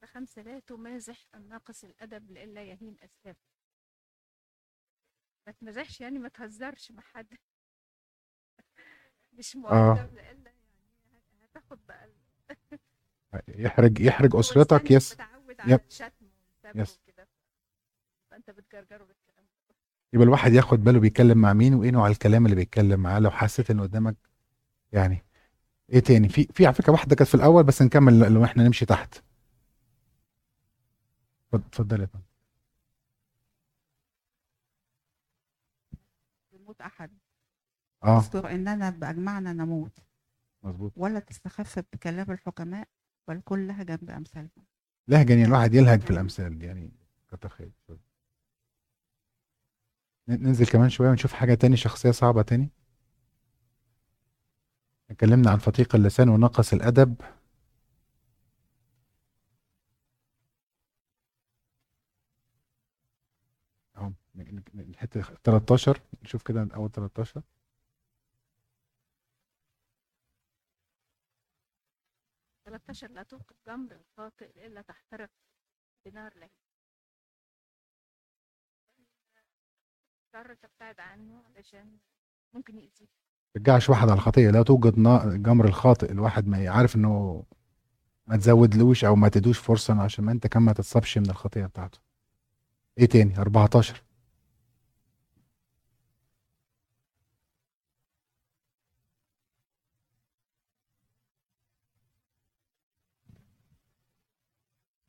[0.06, 3.36] خمسة لا تمازح الناقص الأدب لئلا يهين أسباب.
[5.48, 7.28] ما تمازحش يعني ما تهزرش مع حد.
[9.38, 10.52] مش مؤدب لئلا
[11.12, 12.10] يعني هتاخد بقى
[13.66, 15.14] يحرج يحرج أسرتك يس.
[15.14, 15.80] متعود على يب.
[15.88, 16.30] الشتم
[16.76, 17.00] يس.
[18.32, 19.46] فأنت بتجرجره بالكلام
[20.14, 23.20] يبقى الواحد ياخد باله بيتكلم مع مين وإيه نوع الكلام اللي بيتكلم معاه.
[23.20, 24.16] لو حسيت إن قدامك
[24.92, 25.24] يعني.
[25.90, 28.86] إيه تاني؟ في في على فكرة واحدة كانت في الأول بس نكمل لو إحنا نمشي
[28.86, 29.16] تحت.
[31.54, 32.26] اتفضل- يا فندم.
[36.54, 37.12] يموت أحد.
[38.04, 38.20] آه.
[38.20, 40.00] اذكر إننا بأجمعنا نموت.
[40.64, 40.94] مظبوط.
[40.98, 42.88] ولا تستخف بكلام الحكماء
[43.28, 44.66] بل كل لهجا بامثالهم
[45.08, 46.92] لهجه يعني الواحد يلهج في الأمثال يعني
[47.32, 47.72] كتر خير
[50.28, 52.70] ننزل كمان شوية ونشوف حاجة تاني شخصية صعبة تاني.
[55.12, 57.22] اتكلمنا عن فتيق اللسان ونقص الأدب.
[63.98, 64.12] أهو
[64.76, 67.42] الحتة 13 نشوف كده اول 13
[72.66, 75.30] 13 لا توقف جمر الخاطئ إلا تحترق
[76.06, 76.52] بنار لهيب.
[80.34, 82.00] شر تبتعد عنه علشان
[82.54, 83.21] ممكن يأذيك.
[83.54, 84.94] ترجعش واحد على الخطية لا توجد
[85.44, 87.44] جمر الخاطئ الواحد ما يعرف إنه
[88.28, 92.00] ما تزودلوش أو ما تدوش فرصة عشان ما أنت كمان ما تتصابش من الخطية بتاعته.
[92.98, 94.04] إيه تاني؟ 14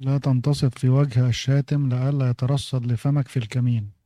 [0.00, 4.01] لا تنتصب في وجه الشاتم لئلا يترصد لفمك في الكمين.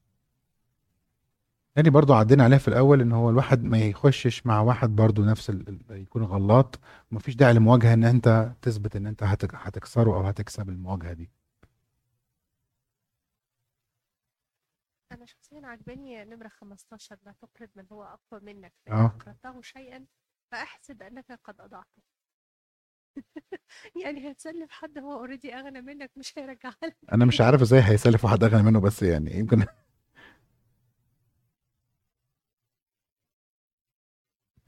[1.77, 5.51] تاني برضو عدينا عليها في الأول إن هو الواحد ما يخشش مع واحد برضو نفس
[5.51, 5.79] ال...
[5.91, 6.81] يكون غلط.
[7.13, 9.55] ومفيش داعي لمواجهة إن أنت تثبت إن أنت هتك...
[9.55, 11.31] هتكسره أو هتكسب المواجهة دي.
[15.13, 18.73] أنا شخصيا عجباني نمرة 15 لا تقرض من هو أقوى منك.
[18.89, 18.93] آه.
[18.93, 20.05] فإن أقرضته شيئا
[20.53, 22.03] فأحسب أنك قد أضعته.
[24.05, 26.97] يعني هتسلف حد هو اوريدي أغنى منك مش هيرجعها لك.
[27.13, 29.67] أنا مش عارف إزاي هيسلف واحد أغنى منه بس يعني يمكن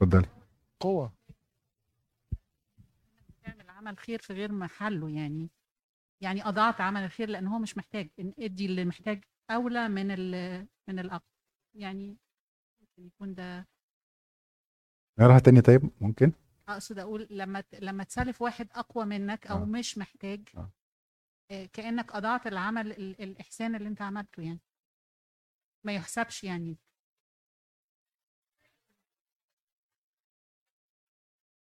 [0.01, 0.27] اتفضلي.
[0.79, 1.13] قوة.
[3.43, 5.49] تعمل عمل خير في غير محله يعني.
[6.21, 8.09] يعني اضعت عمل الخير لأن هو مش محتاج.
[8.19, 10.31] إن إدي اللي محتاج أولى من ال
[10.87, 11.29] من الاقوى
[11.75, 12.17] يعني
[12.81, 13.67] ممكن يكون ده.
[15.19, 16.31] نقراها تاني طيب؟ ممكن؟
[16.69, 19.65] أقصد أقول لما لما تسلف واحد أقوى منك أو آه.
[19.65, 20.71] مش محتاج آه.
[21.51, 24.59] آه، كأنك اضعت العمل ال- الإحسان اللي أنت عملته يعني.
[25.83, 26.77] ما يحسبش يعني.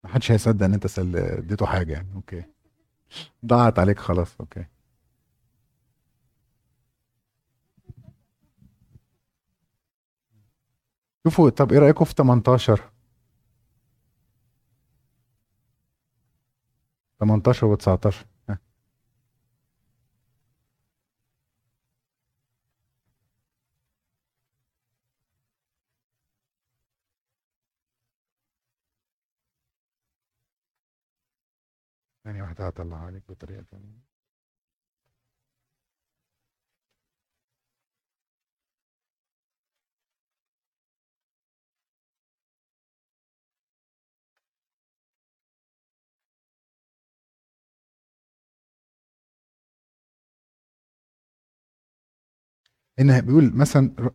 [0.04, 1.16] محدش هيصدق ان انت سل...
[1.16, 2.14] اديته حاجة يعني.
[2.14, 2.44] okay.
[3.46, 4.36] ضاعت عليك خلاص.
[4.40, 4.64] okay.
[11.26, 12.90] شوفوا طب إيه رايكم في 18
[17.20, 18.31] 18 و19
[32.52, 34.12] هحاول اطلعها عليك بطريقة ثانية
[52.98, 54.12] إنها بيقول مثلا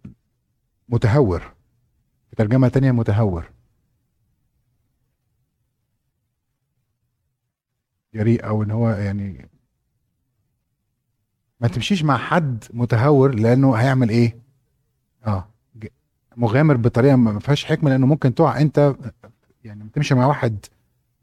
[0.89, 1.53] متهور.
[2.37, 3.56] ترجمة تانية متهور.
[8.13, 9.49] جريء أو إن هو يعني
[11.59, 14.37] ما تمشيش مع حد متهور لأنه هيعمل إيه
[15.27, 15.49] آه
[16.37, 18.95] مغامر بطريقة ما فيهاش حكمة لأنه ممكن تقع أنت
[19.63, 20.65] يعني تمشي مع واحد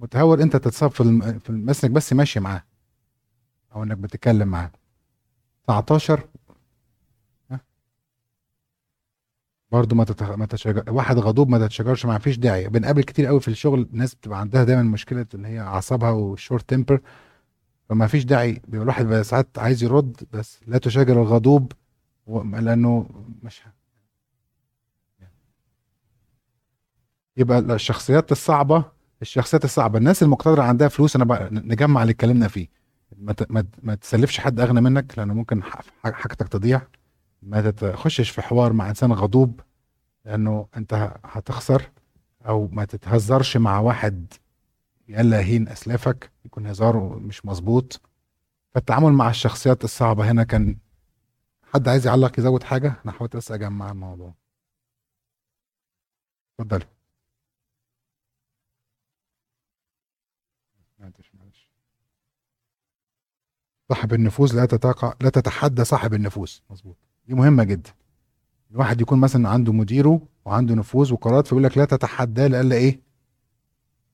[0.01, 1.05] متهور أنت تتصاب في.
[1.41, 2.65] في الم- بس انك بس ماشي معاه
[3.75, 4.71] أو إنك بتتكلم معاه
[5.67, 6.21] 19
[7.51, 7.61] ها
[9.75, 10.31] برضه ما تتخ...
[10.31, 10.85] ما تتشجر...
[10.89, 12.69] واحد غضوب ما تتشجرش ما فيش داعي.
[12.69, 17.01] بنقابل كتير قوي في الشغل ناس بتبقى عندها دايما مشكلة ان هي أعصابها والشورت تمبر
[17.89, 18.53] فما فيش داعي.
[18.69, 21.73] بيبقى الواحد ساعات عايز يرد بس لا تشاجر الغضوب
[22.27, 22.43] و...
[22.43, 23.07] لأنه
[23.43, 23.63] مش
[27.37, 28.85] يبقى الشخصيات الصعبة
[29.23, 32.69] الشخصيات الصعبة الناس المقتدرة عندها فلوس أنا بقى نجمع اللي اتكلمنا فيه.
[33.19, 33.51] ما, ت...
[33.83, 35.63] ما, تسلفش حد أغنى منك لأنه ممكن
[36.03, 36.83] حاجتك تضيع.
[37.45, 39.61] ما تخشش في حوار مع إنسان غضوب
[40.25, 41.91] لأنه أنت هتخسر
[42.47, 44.33] أو ما تتهزرش مع واحد
[45.09, 48.01] يلا يهين أسلافك يكون هزاره مش مظبوط.
[48.75, 50.77] فالتعامل مع الشخصيات الصعبة هنا كان
[51.75, 54.35] حد عايز يعلق يزود حاجة؟ أنا حاولت بس أجمع الموضوع.
[56.61, 56.85] اتفضل.
[63.89, 66.97] صاحب النفوذ لا تتقع لا تتحدى صاحب النفوذ مظبوط.
[67.27, 67.91] دي مهمة جدا.
[68.71, 73.01] الواحد يكون مثلا عنده مديره وعنده نفوذ وقرارات فيقول لك لا تتحداه لألا إيه؟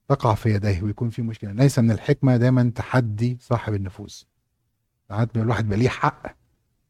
[0.07, 1.51] تقع في يديه ويكون في مشكلة.
[1.51, 4.13] ليس من الحكمة دايما تحدي صاحب النفوذ.
[5.09, 6.35] ساعات الواحد بيبقى ليه حق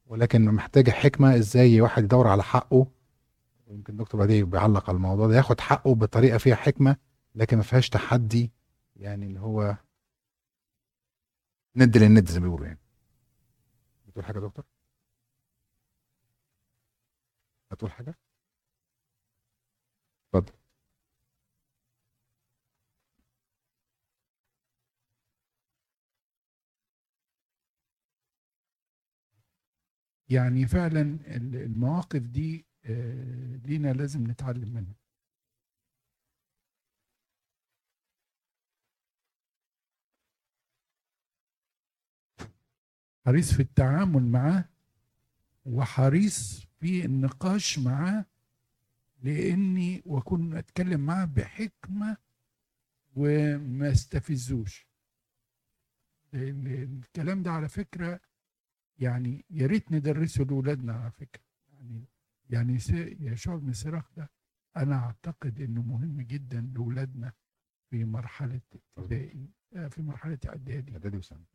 [0.06, 2.88] ولكن محتاجه حكمة إزاي واحد يدور على حقه.
[3.68, 6.96] يمكن دكتور بديع بيعلق على الموضوع ده ياخد حقه بطريقة فيها حكمة
[7.36, 8.52] لكن ما فيهاش تحدي
[8.96, 9.78] يعني اللي هو
[11.76, 12.80] ند للند زي ما بيقولوا يعني.
[14.08, 14.66] بتقول حاجة يا دكتور؟
[17.72, 18.16] هتقول حاجة؟
[20.34, 20.54] اتفضل.
[30.30, 34.96] يعني فعلا ال- المواقف دي آه، لينا لازم نتعلم منها.
[43.26, 44.66] حريص في التعامل معاه
[45.66, 48.26] وحريص في النقاش معاه
[49.24, 52.18] لأني وأكون أتكلم معاه بحكمة
[53.16, 54.88] وما استفزوش.
[56.34, 58.20] ال- ال- الكلام ده على فكرة
[59.00, 61.42] يعني يا ريت ندرسه لأولادنا على فكرة.
[61.74, 62.06] يعني
[62.50, 62.78] يعني
[63.20, 64.30] يشوع بن سراخ ده
[64.78, 67.34] أنا أعتقد إنه مهم جدا لأولادنا
[67.90, 68.62] في مرحلة
[68.98, 69.50] ابتدائي
[69.90, 71.46] في مرحلة إعدادي إعدادي وثانوي.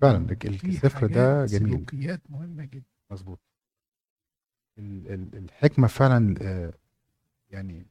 [0.00, 1.68] فعلا السفر ده جميل.
[1.68, 2.84] سلوكيات مهمة جدا.
[3.10, 3.40] مظبوط.
[4.78, 6.72] ال- ال- الحكمة فعلا آه،
[7.50, 7.86] يعني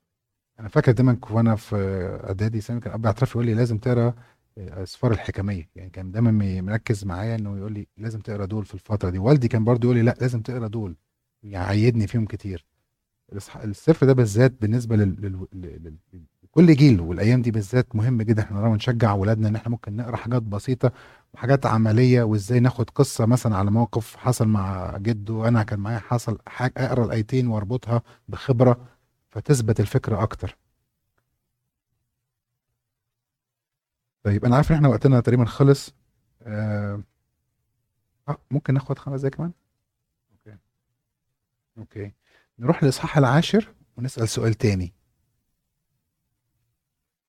[0.60, 1.76] أنا فاكر دايما وأنا في
[2.24, 4.14] إعدادي ثانوي كان أبي أعترف يقول لي لازم تقرأ
[4.58, 5.70] آه، اسفار الحكمية.
[5.76, 9.20] يعني كان دايما مركز معايا إنه يقول لي لازم تقرأ دول في الفترة دي.
[9.20, 10.96] والدي كان برضو يقول لي لأ لازم تقرأ دول.
[11.44, 12.66] يعيدني فيهم كتير.
[13.64, 15.22] السفر ده بالذات بالنسبة لل...
[15.22, 15.48] لل...
[15.54, 15.96] لل...
[16.14, 16.24] لل...
[16.52, 18.44] كل جيل والأيام دي بالذات مهم جدا.
[18.44, 20.92] إحنا ونشجع أولادنا إن إحنا ممكن نقرأ حاجات بسيطة
[21.34, 26.38] وحاجات عملية وإزاي ناخد قصة مثلا على موقف حصل مع جده أنا كان معايا حصل
[26.48, 28.88] حاجة أقرأ الآيتين وأربطها بخبرة
[29.30, 30.58] فتثبت الفكرة أكتر.
[34.24, 35.94] طيب أنا عارف إن إحنا وقتنا تقريبا خلص.
[36.42, 37.04] آه
[38.30, 39.52] آه، ممكن ناخد خمس دقايق كمان؟
[40.32, 40.58] okay.
[41.78, 42.14] okay.
[42.60, 44.94] نروح للاصحاح العاشر ونسأل سؤال تاني.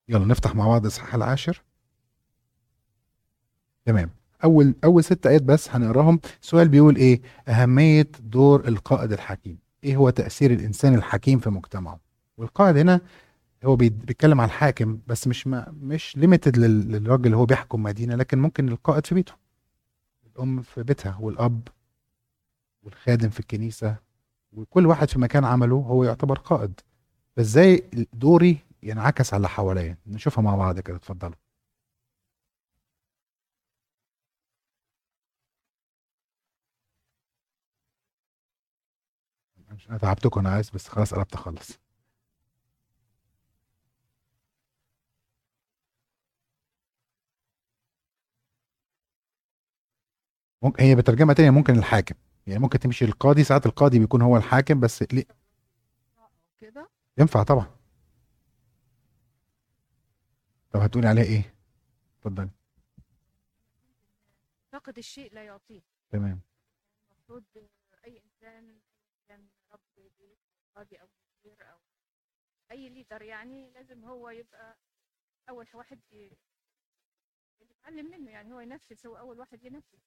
[0.09, 1.63] يلا نفتح مع بعض الاصحاح العاشر.
[3.85, 4.09] تمام.
[4.43, 6.19] أول أول ست آيات بس هنقراهم.
[6.41, 9.57] سؤال بيقول إيه؟ أهمية دور القائد الحكيم.
[9.83, 11.99] إيه هو تأثير الإنسان الحكيم في مجتمعه؟
[12.37, 13.01] والقائد هنا
[13.65, 18.15] هو بيت- بيتكلم عن الحاكم بس مش ما مش ليميتد للراجل اللي هو بيحكم مدينة
[18.15, 19.33] لكن ممكن القائد في بيته.
[20.35, 21.61] الأم في بيتها والأب
[22.83, 23.95] والخادم في الكنيسة
[24.53, 26.79] وكل واحد في مكان عمله هو يعتبر قائد.
[27.35, 27.83] فإزاي
[28.13, 31.35] دوري ينعكس على حواليا نشوفها مع بعض كده اتفضلوا.
[39.85, 41.79] مش أنا تعبتكم أنا عايز بس خلاص قربت اخلص.
[50.61, 52.15] ممكن هي بترجمة تانية ممكن الحاكم.
[52.47, 55.25] يعني ممكن تمشي القاضي ساعات القاضي بيكون هو الحاكم بس ليه؟
[56.57, 57.67] كده؟ ينفع طبعا.
[60.71, 61.55] طب هتقولي عليها إيه؟
[62.19, 62.49] اتفضلي.
[64.71, 66.41] فقد الشيء لا يعطيه تمام.
[67.11, 67.43] المفروض
[68.05, 68.79] أي إنسان
[70.75, 71.07] قاضي أو
[71.45, 71.79] مدير أو
[72.71, 74.77] أي ليدر يعني لازم هو يبقى
[75.49, 76.37] أول واحد ي-
[77.61, 79.99] يتعلم منه يعني هو ينفذ هو أول واحد ينفذ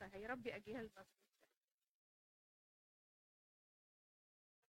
[0.00, 0.90] فهيربي اجيال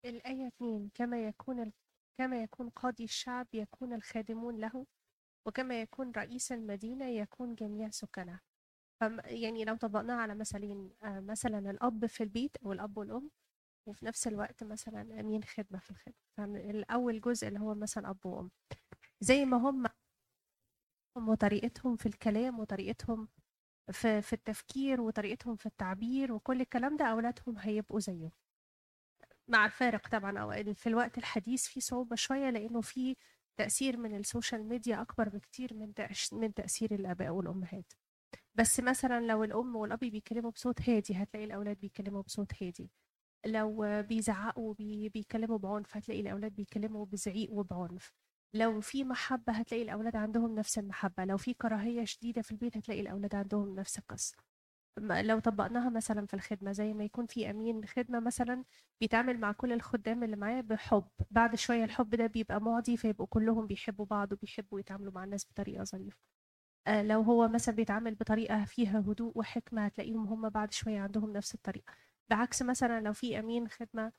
[0.05, 1.71] الآية 2 كما يكون.
[2.17, 4.85] كما يكون قاضي الشعب يكون الخادمون له
[5.47, 8.41] وكما يكون رئيس المدينة يكون جميع سكانها
[9.25, 13.31] يعني لو طبقناها على مثلين آه، مثلا الأب في البيت أو الأب والأم
[13.87, 16.15] وفي نفس الوقت مثلا أمين خدمة في الخدمة.
[16.37, 18.51] فالأول جزء اللي هو مثلا أب وأم.
[19.21, 19.85] زي ما هم
[21.17, 23.27] هم وطريقتهم في الكلام وطريقتهم
[23.91, 28.31] في في التفكير وطريقتهم في التعبير وكل الكلام ده أولادهم هيبقوا زيهم.
[29.47, 33.15] مع الفارق طبعا أو في الوقت الحديث في صعوبة شوية لأنه في
[33.57, 35.93] تأثير من ال social media أكبر بكتير من
[36.31, 37.93] من تأثير الآباء والأمهات
[38.55, 42.91] بس مثلا لو الأم والأب بيتكلموا بصوت هادي هتلاقي الأولاد بيتكلموا بصوت هادي.
[43.45, 48.13] لو بيزعقوا بي بيتكلموا بعنف هتلاقي الأولاد بيتكلموا بزعيق وبعنف.
[48.53, 51.25] لو في محبة هتلاقي الأولاد عندهم نفس المحبة.
[51.25, 54.37] لو في كراهية شديدة في البيت هتلاقي الأولاد عندهم نفس القصة.
[54.99, 58.63] لو طبقناها مثلا في الخدمة زي ما يكون في أمين خدمة مثلا
[59.01, 61.07] بيتعامل مع كل الخدام اللي معاه بحب.
[61.31, 65.83] بعد شوية الحب ده بيبقى معدي فيبقوا كلهم بيحبوا بعض وبيحبوا يتعاملوا مع الناس بطريقة
[65.83, 66.17] ظريفة.
[66.87, 71.55] آه، لو هو مثلا بيتعامل بطريقة فيها هدوء وحكمة هتلاقيهم هم بعد شوية عندهم نفس
[71.55, 71.93] الطريقة.
[72.29, 74.11] بعكس مثلا لو في أمين خدمة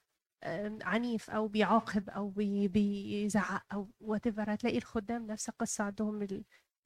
[0.44, 6.18] آم، عنيف أو بيعاقب بي- بيزعق أو whatever هتلاقي الخدام نفس القصة عندهم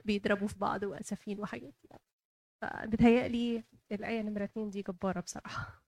[0.05, 2.01] بيضربوا في بعض وأسفين وحاجات كده.
[2.63, 5.83] فبتهيألي الآية نمرة اتنين دي جبارة بصراحة.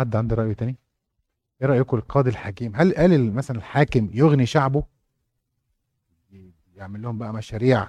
[0.00, 0.76] حد عنده رأي تاني؟
[1.62, 4.84] إيه رأيكم القاضي الحكيم؟ هل قال ال- مثلا الحاكم يغني شعبه؟
[6.76, 7.88] يعمل لهم بقى مشاريع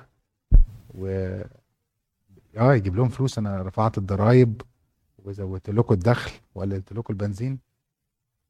[0.94, 1.08] و
[2.58, 3.38] آه يجيب لهم فلوس.
[3.38, 4.62] أنا رفعت الضرايب
[5.24, 7.60] وزودت لكم الدخل وقللت لكم البنزين.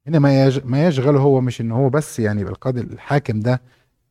[0.06, 0.64] هنا ما يج...
[0.64, 3.62] ما يشغله هو مش إن هو بس يعني يبقى القاضي الحاكم ده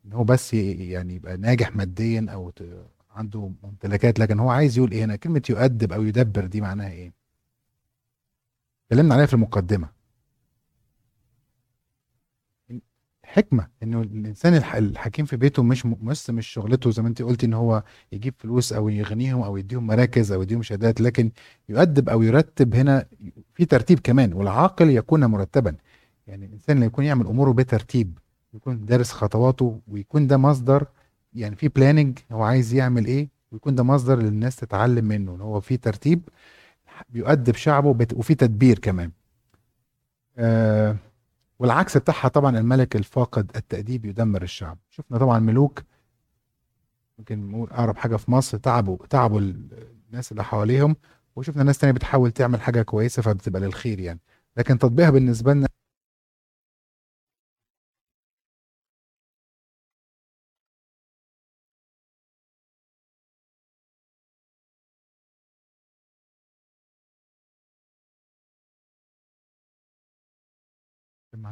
[0.06, 2.62] إن هو بس يعني يبقى ناجح ماديا أو ت...
[3.10, 4.18] عنده ممتلكات.
[4.18, 7.12] لكن هو عايز يقول إيه هنا؟ كلمة يؤدب أو يدبر دي معناها إيه؟
[8.84, 9.88] اتكلمنا عليها في المقدمة.
[13.32, 17.46] حكمة إنه الإنسان الح- الحكيم في بيته مش بس مش شغلته زي ما أنت قلتي
[17.46, 21.30] إن هو يجيب فلوس أو يغنيهم أو يديهم مراكز أو يديهم شهادات لكن
[21.68, 23.06] يؤدب أو يرتب هنا
[23.54, 25.74] في ترتيب كمان والعاقل يكون مرتبا.
[26.26, 28.18] يعني الإنسان اللي يكون يعمل أموره بترتيب
[28.54, 30.86] يكون دارس خطواته ويكون ده مصدر
[31.34, 35.60] يعني في بلاننج هو عايز يعمل إيه ويكون ده مصدر للناس تتعلم منه إن هو
[35.60, 36.20] في ترتيب
[37.10, 39.10] بيؤدب شعبه وفي تدبير كمان.
[40.38, 40.96] آه
[41.58, 44.78] والعكس بتاعها طبعا الملك الفاقد التأديب يدمر الشعب.
[44.90, 45.82] شفنا طبعا ملوك
[47.18, 50.96] ممكن نقول أقرب حاجة في مصر تعبوا تعبوا ال- الناس اللي حواليهم
[51.36, 54.20] وشفنا ناس تانية بتحاول تعمل حاجة كويسة فبتبقى للخير يعني.
[54.56, 55.68] لكن تطبيقها بالنسبة لنا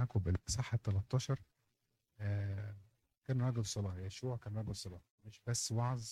[0.07, 1.43] معاكم بالصحة 13
[2.21, 2.77] آه،
[3.25, 6.09] كان رجل صلاة يشوع كان رجل صلاة مش بس وعظ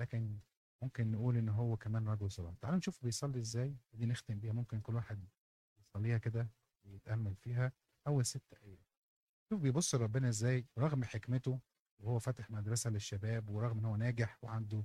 [0.00, 0.38] لكن
[0.82, 4.80] ممكن نقول إن هو كمان رجل صلاة تعالوا نشوف بيصلي إزاي دي نختم بيها ممكن
[4.80, 5.28] كل واحد
[5.80, 6.50] يصليها كده
[6.84, 7.72] ويتأمل فيها
[8.06, 8.78] أول ست آيات.
[9.50, 11.60] شوف بيبص لربنا إزاي رغم حكمته
[11.98, 14.84] وهو فاتح مدرسة للشباب ورغم إن هو ناجح وعنده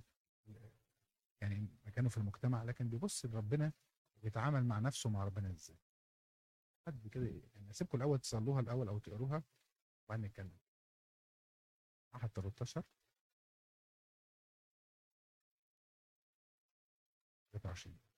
[1.41, 3.73] يعني مكانه في المجتمع لكن بيبص لربنا
[4.23, 5.77] ويتعامل مع نفسه مع ربنا إزاي.
[6.88, 7.25] حد كده
[7.55, 9.43] يعني اسيبكم الأول تصلوها الأول أو تقروها
[10.07, 10.57] وبعدين نتكلم.
[12.15, 12.84] أحد 13
[17.53, 18.12] 23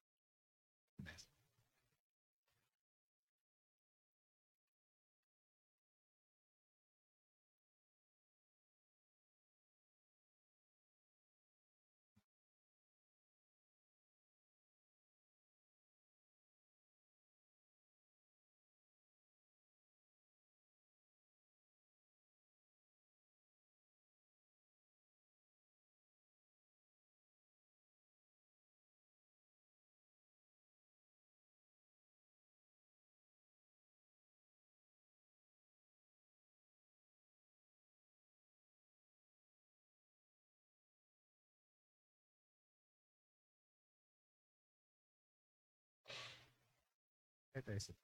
[47.56, 47.95] هات يا ست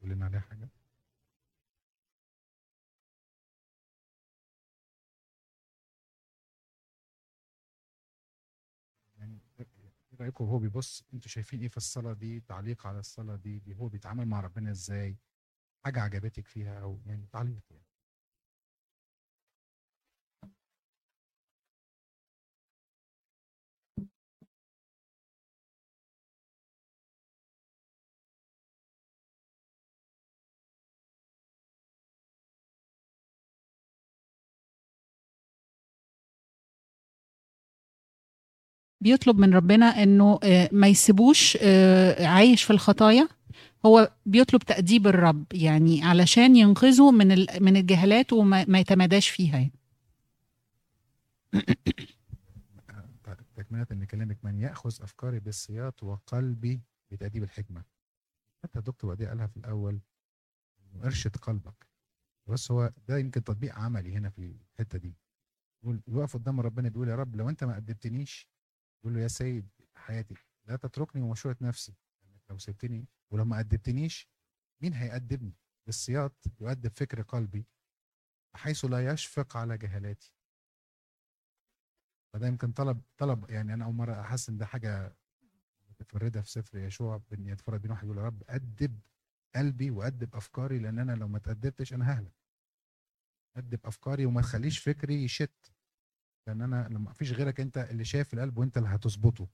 [0.00, 0.68] قول لنا عليها حاجة؟
[10.16, 13.74] إيه رأيكم وهو بيبص أنتوا شايفين إيه في الصلاة دي؟ تعليق على الصلاة دي؟ دي
[13.74, 15.16] هو بيتعامل مع ربنا إزاي؟
[15.84, 17.85] حاجة عجبتك فيها أو يعني تعليق يعني.
[39.06, 43.28] بيطلب من ربنا إنه آه، ما يسيبوش آه، عايش في الخطايا.
[43.86, 47.28] هو بيطلب تأديب الرب يعني علشان ينقذه من
[47.60, 49.56] من الجهالات وما ما يتماداش فيها.
[49.58, 49.72] يعني.
[53.56, 56.80] تكملة إن كلامك من يأخذ أفكاري بالسياط وقلبي
[57.10, 57.84] بتأديب الحكمة.
[58.64, 60.00] حتى الدكتور وديع قالها في الأول
[60.94, 61.86] إنه ارشد قلبك.
[62.46, 65.14] بس هو ده يمكن تطبيق عملي هنا في الحتة دي.
[65.82, 68.55] يقول يقف قدام ربنا بيقول يا رب لو أنت ما أدبتنيش
[69.06, 70.34] يقول له يا سيد حياتي
[70.64, 71.94] لا تتركني ومشورة نفسي.
[72.22, 74.28] يعني لو سبتني ولو ما أدبتنيش
[74.82, 75.54] مين هيأدبني؟
[75.86, 77.66] بالسياط يؤدب فكر قلبي
[78.54, 80.32] حيث لا يشفق على جهالاتي.
[82.32, 85.16] فده يمكن طلب طلب يعني أنا أول مرة أحس إن ده حاجة
[85.90, 89.00] متفردة في سفر يشوع بإن يتفرد بين واحد يقول يا رب أدب
[89.56, 92.32] قلبي وأدب أفكاري لأن أنا لو ما تأدبتش أنا ههلك.
[93.56, 95.72] أدب أفكاري وما تخليش فكري يشت.
[96.46, 99.48] لأن أنا لما فيش غيرك انت اللي شايف القلب وانت اللي هتظبطه.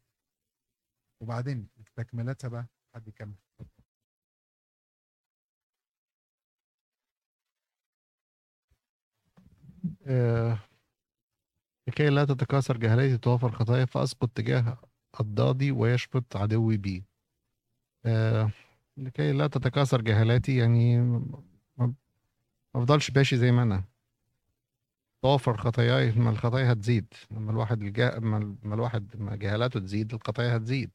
[1.20, 3.34] وبعدين تكملتها بقى حد يكمل.
[10.06, 10.58] آه،
[11.88, 14.78] لكي لا تتكاثر جهالتي توافر خطايا فأسقط تجاه
[15.14, 17.04] أضدادي ويشبط عدوي بي.
[18.06, 18.50] آه،
[18.96, 21.94] لكي لا تتكاثر جهالاتي يعني ما
[22.74, 23.91] افضلش ماشي زي ما أنا.
[25.22, 27.14] توفر خطاياي ما الخطايا هتزيد.
[27.30, 28.18] لما الواحد الجه...
[28.18, 30.90] ما لما الواحد ما جهالاته تزيد الخطايا هتزيد.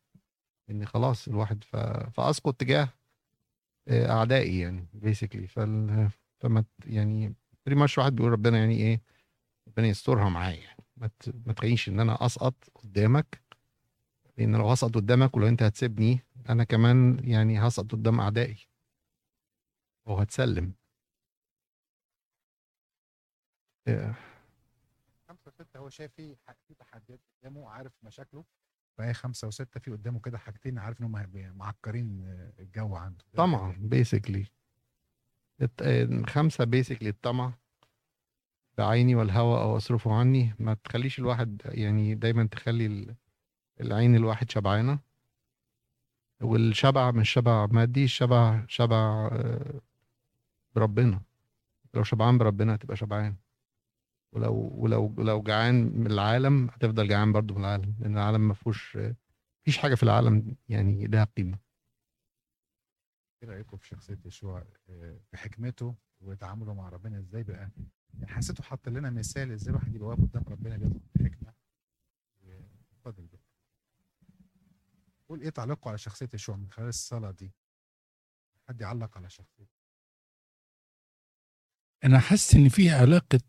[0.69, 1.75] ان خلاص الواحد ف...
[2.15, 2.89] فأسقط تجاه
[3.87, 6.09] آه، أعدائي يعني بيسكلي فال...
[6.39, 7.33] فما يعني
[7.65, 9.01] بري ماتش واحد بيقول ربنا يعني إيه
[9.67, 10.61] ربنا يسترها معايا.
[10.61, 11.31] يعني ما ت...
[11.45, 13.41] ما تخلينيش إن أنا أسقط قدامك
[14.37, 16.19] لأن لو هسقط قدامك ولو أنت هتسيبني
[16.49, 18.57] أنا كمان يعني هسقط قدام أعدائي.
[20.05, 20.73] وهتسلم.
[25.27, 26.35] خمسة وستة هو شايف في
[26.67, 28.43] في تحديات قدامه عارف مشاكله.
[28.97, 32.23] فهي خمسة وستة في قدامه كده حاجتين عارف إن هم هيبقوا معكرين
[32.59, 33.23] الجو عنده.
[33.35, 34.45] طمع بيسكلي
[36.27, 37.53] خمسة بيسكلي الطمع
[38.77, 40.53] بعيني والهوى أو أصرفه عني.
[40.59, 43.15] ما تخليش الواحد يعني دايما تخلي ال-
[43.81, 44.99] العين الواحد شبعانة.
[46.41, 49.81] والشبع مش شبع مادي الشبع شبع آه،
[50.75, 51.21] بربنا.
[51.93, 53.35] لو شبعان بربنا هتبقى شبعان.
[54.31, 58.97] ولو ولو لو جعان من العالم هتفضل جعان برضو من العالم لأن العالم ما فيهوش
[59.61, 61.59] مفيش حاجة في العالم يعني لها قيمة.
[63.43, 67.69] إيه رأيكم في شخصية يشوع آه، بحكمته وتعامله مع ربنا إزاي بقى؟
[68.13, 71.53] يعني حسيته حط لنا مثال إزاي الواحد يبقى واقف قدام ربنا بيطلب بحكمه
[72.91, 73.41] اتفضل بقى
[75.29, 77.51] قول إيه تعليقه على شخصية يشوع من خلال الصلاة دي؟
[78.69, 79.77] حد يعلق على شخصيته.
[82.03, 83.39] أنا حاسس إن في علاقة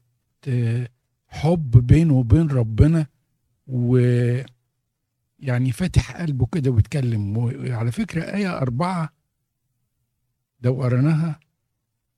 [1.28, 3.06] حب بينه وبين ربنا
[3.66, 3.96] و
[5.38, 7.36] يعني فاتح قلبه كده ويتكلم.
[7.36, 9.12] وعلى فكرة آية أربعة
[10.62, 11.40] لو قريناها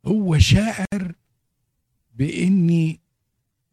[0.07, 1.15] هو شاعر
[2.15, 3.01] بإني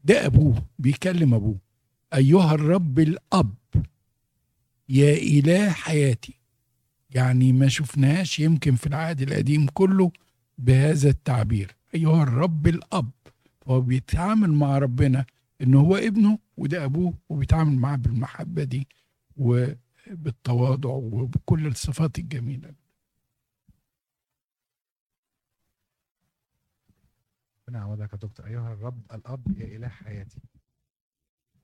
[0.03, 1.57] ده أبوه بيكلم أبوه
[2.13, 3.55] أيها الرب الأب
[4.89, 6.33] يا إله حياتي.
[7.09, 10.11] يعني ما شفناهاش يمكن في العهد القديم كله
[10.57, 11.75] بهذا التعبير.
[11.95, 13.09] أيها الرب الأب.
[13.67, 15.25] فهو بيتعامل مع ربنا
[15.61, 18.87] إن هو ابنه وده أبوه وبيتعامل معاه بالمحبة دي
[19.37, 22.75] وبالتواضع وبكل الصفات الجميلة.
[27.67, 28.45] ربنا يعوضك يا دكتور.
[28.47, 30.41] أيها الرب الأب يا إله حياتي.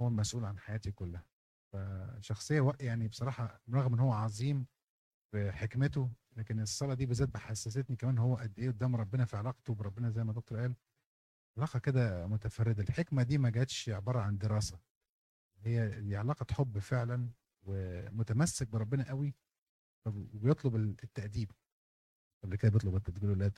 [0.01, 1.23] هو المسؤول عن حياتي كلها.
[1.73, 4.65] فشخصية يعني بصراحة رغم إن هو عظيم
[5.33, 10.09] بحكمته لكن الصلاة دي بالذات بحسستني كمان هو قد إيه قدام ربنا في علاقته بربنا
[10.09, 10.75] زي ما الدكتور قال.
[11.57, 12.83] علاقة كده متفردة.
[12.83, 14.79] الحكمة دي ما جاتش عبارة عن دراسة.
[15.61, 17.29] هي دي علاقة حب فعلا
[17.63, 19.35] ومتمسك بربنا قوي
[20.05, 21.51] وبيطلب التأديب.
[22.43, 23.51] قبل كده بيطلب تقول له لا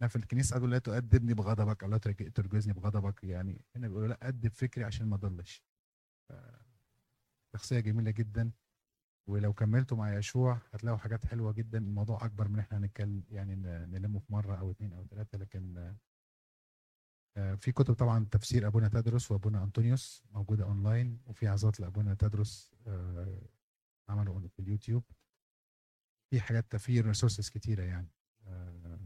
[0.00, 3.24] أنا في الكنيسة أقول لا تؤدبني بغضبك أو لا ترج- ترجزني بغضبك.
[3.24, 5.62] يعني هنا بيقولوا لا أدب فكري عشان ما اضلش
[7.54, 8.52] شخصية جميلة جدا.
[9.26, 11.78] ولو كملتوا مع يشوع هتلاقوا حاجات حلوة جدا.
[11.78, 13.54] الموضوع أكبر من إحنا هنتكلم يعني
[13.86, 15.94] نلمه في مرة أو اتنين أو ثلاثة لكن
[17.34, 23.42] في كتب طبعا تفسير أبونا تدرس وأبونا أنطونيوس موجودة أونلاين وفي عظات لأبونا تدرس آه،
[24.08, 25.04] عمل اليوتيوب.
[26.30, 28.08] في حاجات في ريسورسز كتيرة يعني.
[28.46, 28.98] آه،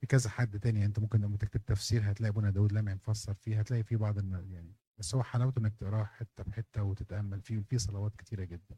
[0.00, 3.60] في كذا حد تاني انت ممكن لما تكتب تفسير هتلاقي أبونا داود لمعي مفسر فيه
[3.60, 4.18] هتلاقي في بعض
[4.50, 7.42] يعني بس هو حلاوته إنك تقرأه حتة بحتة وتتأمل.
[7.42, 8.76] فيه في صلوات كتيرة جدا.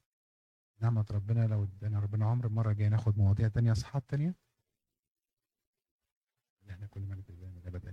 [0.81, 4.35] نعمة ربنا لو ادانا ربنا عمر المره الجايه ناخد مواضيع تانية أصحاب تانية.
[6.71, 7.93] إحنا كل ما نتكلم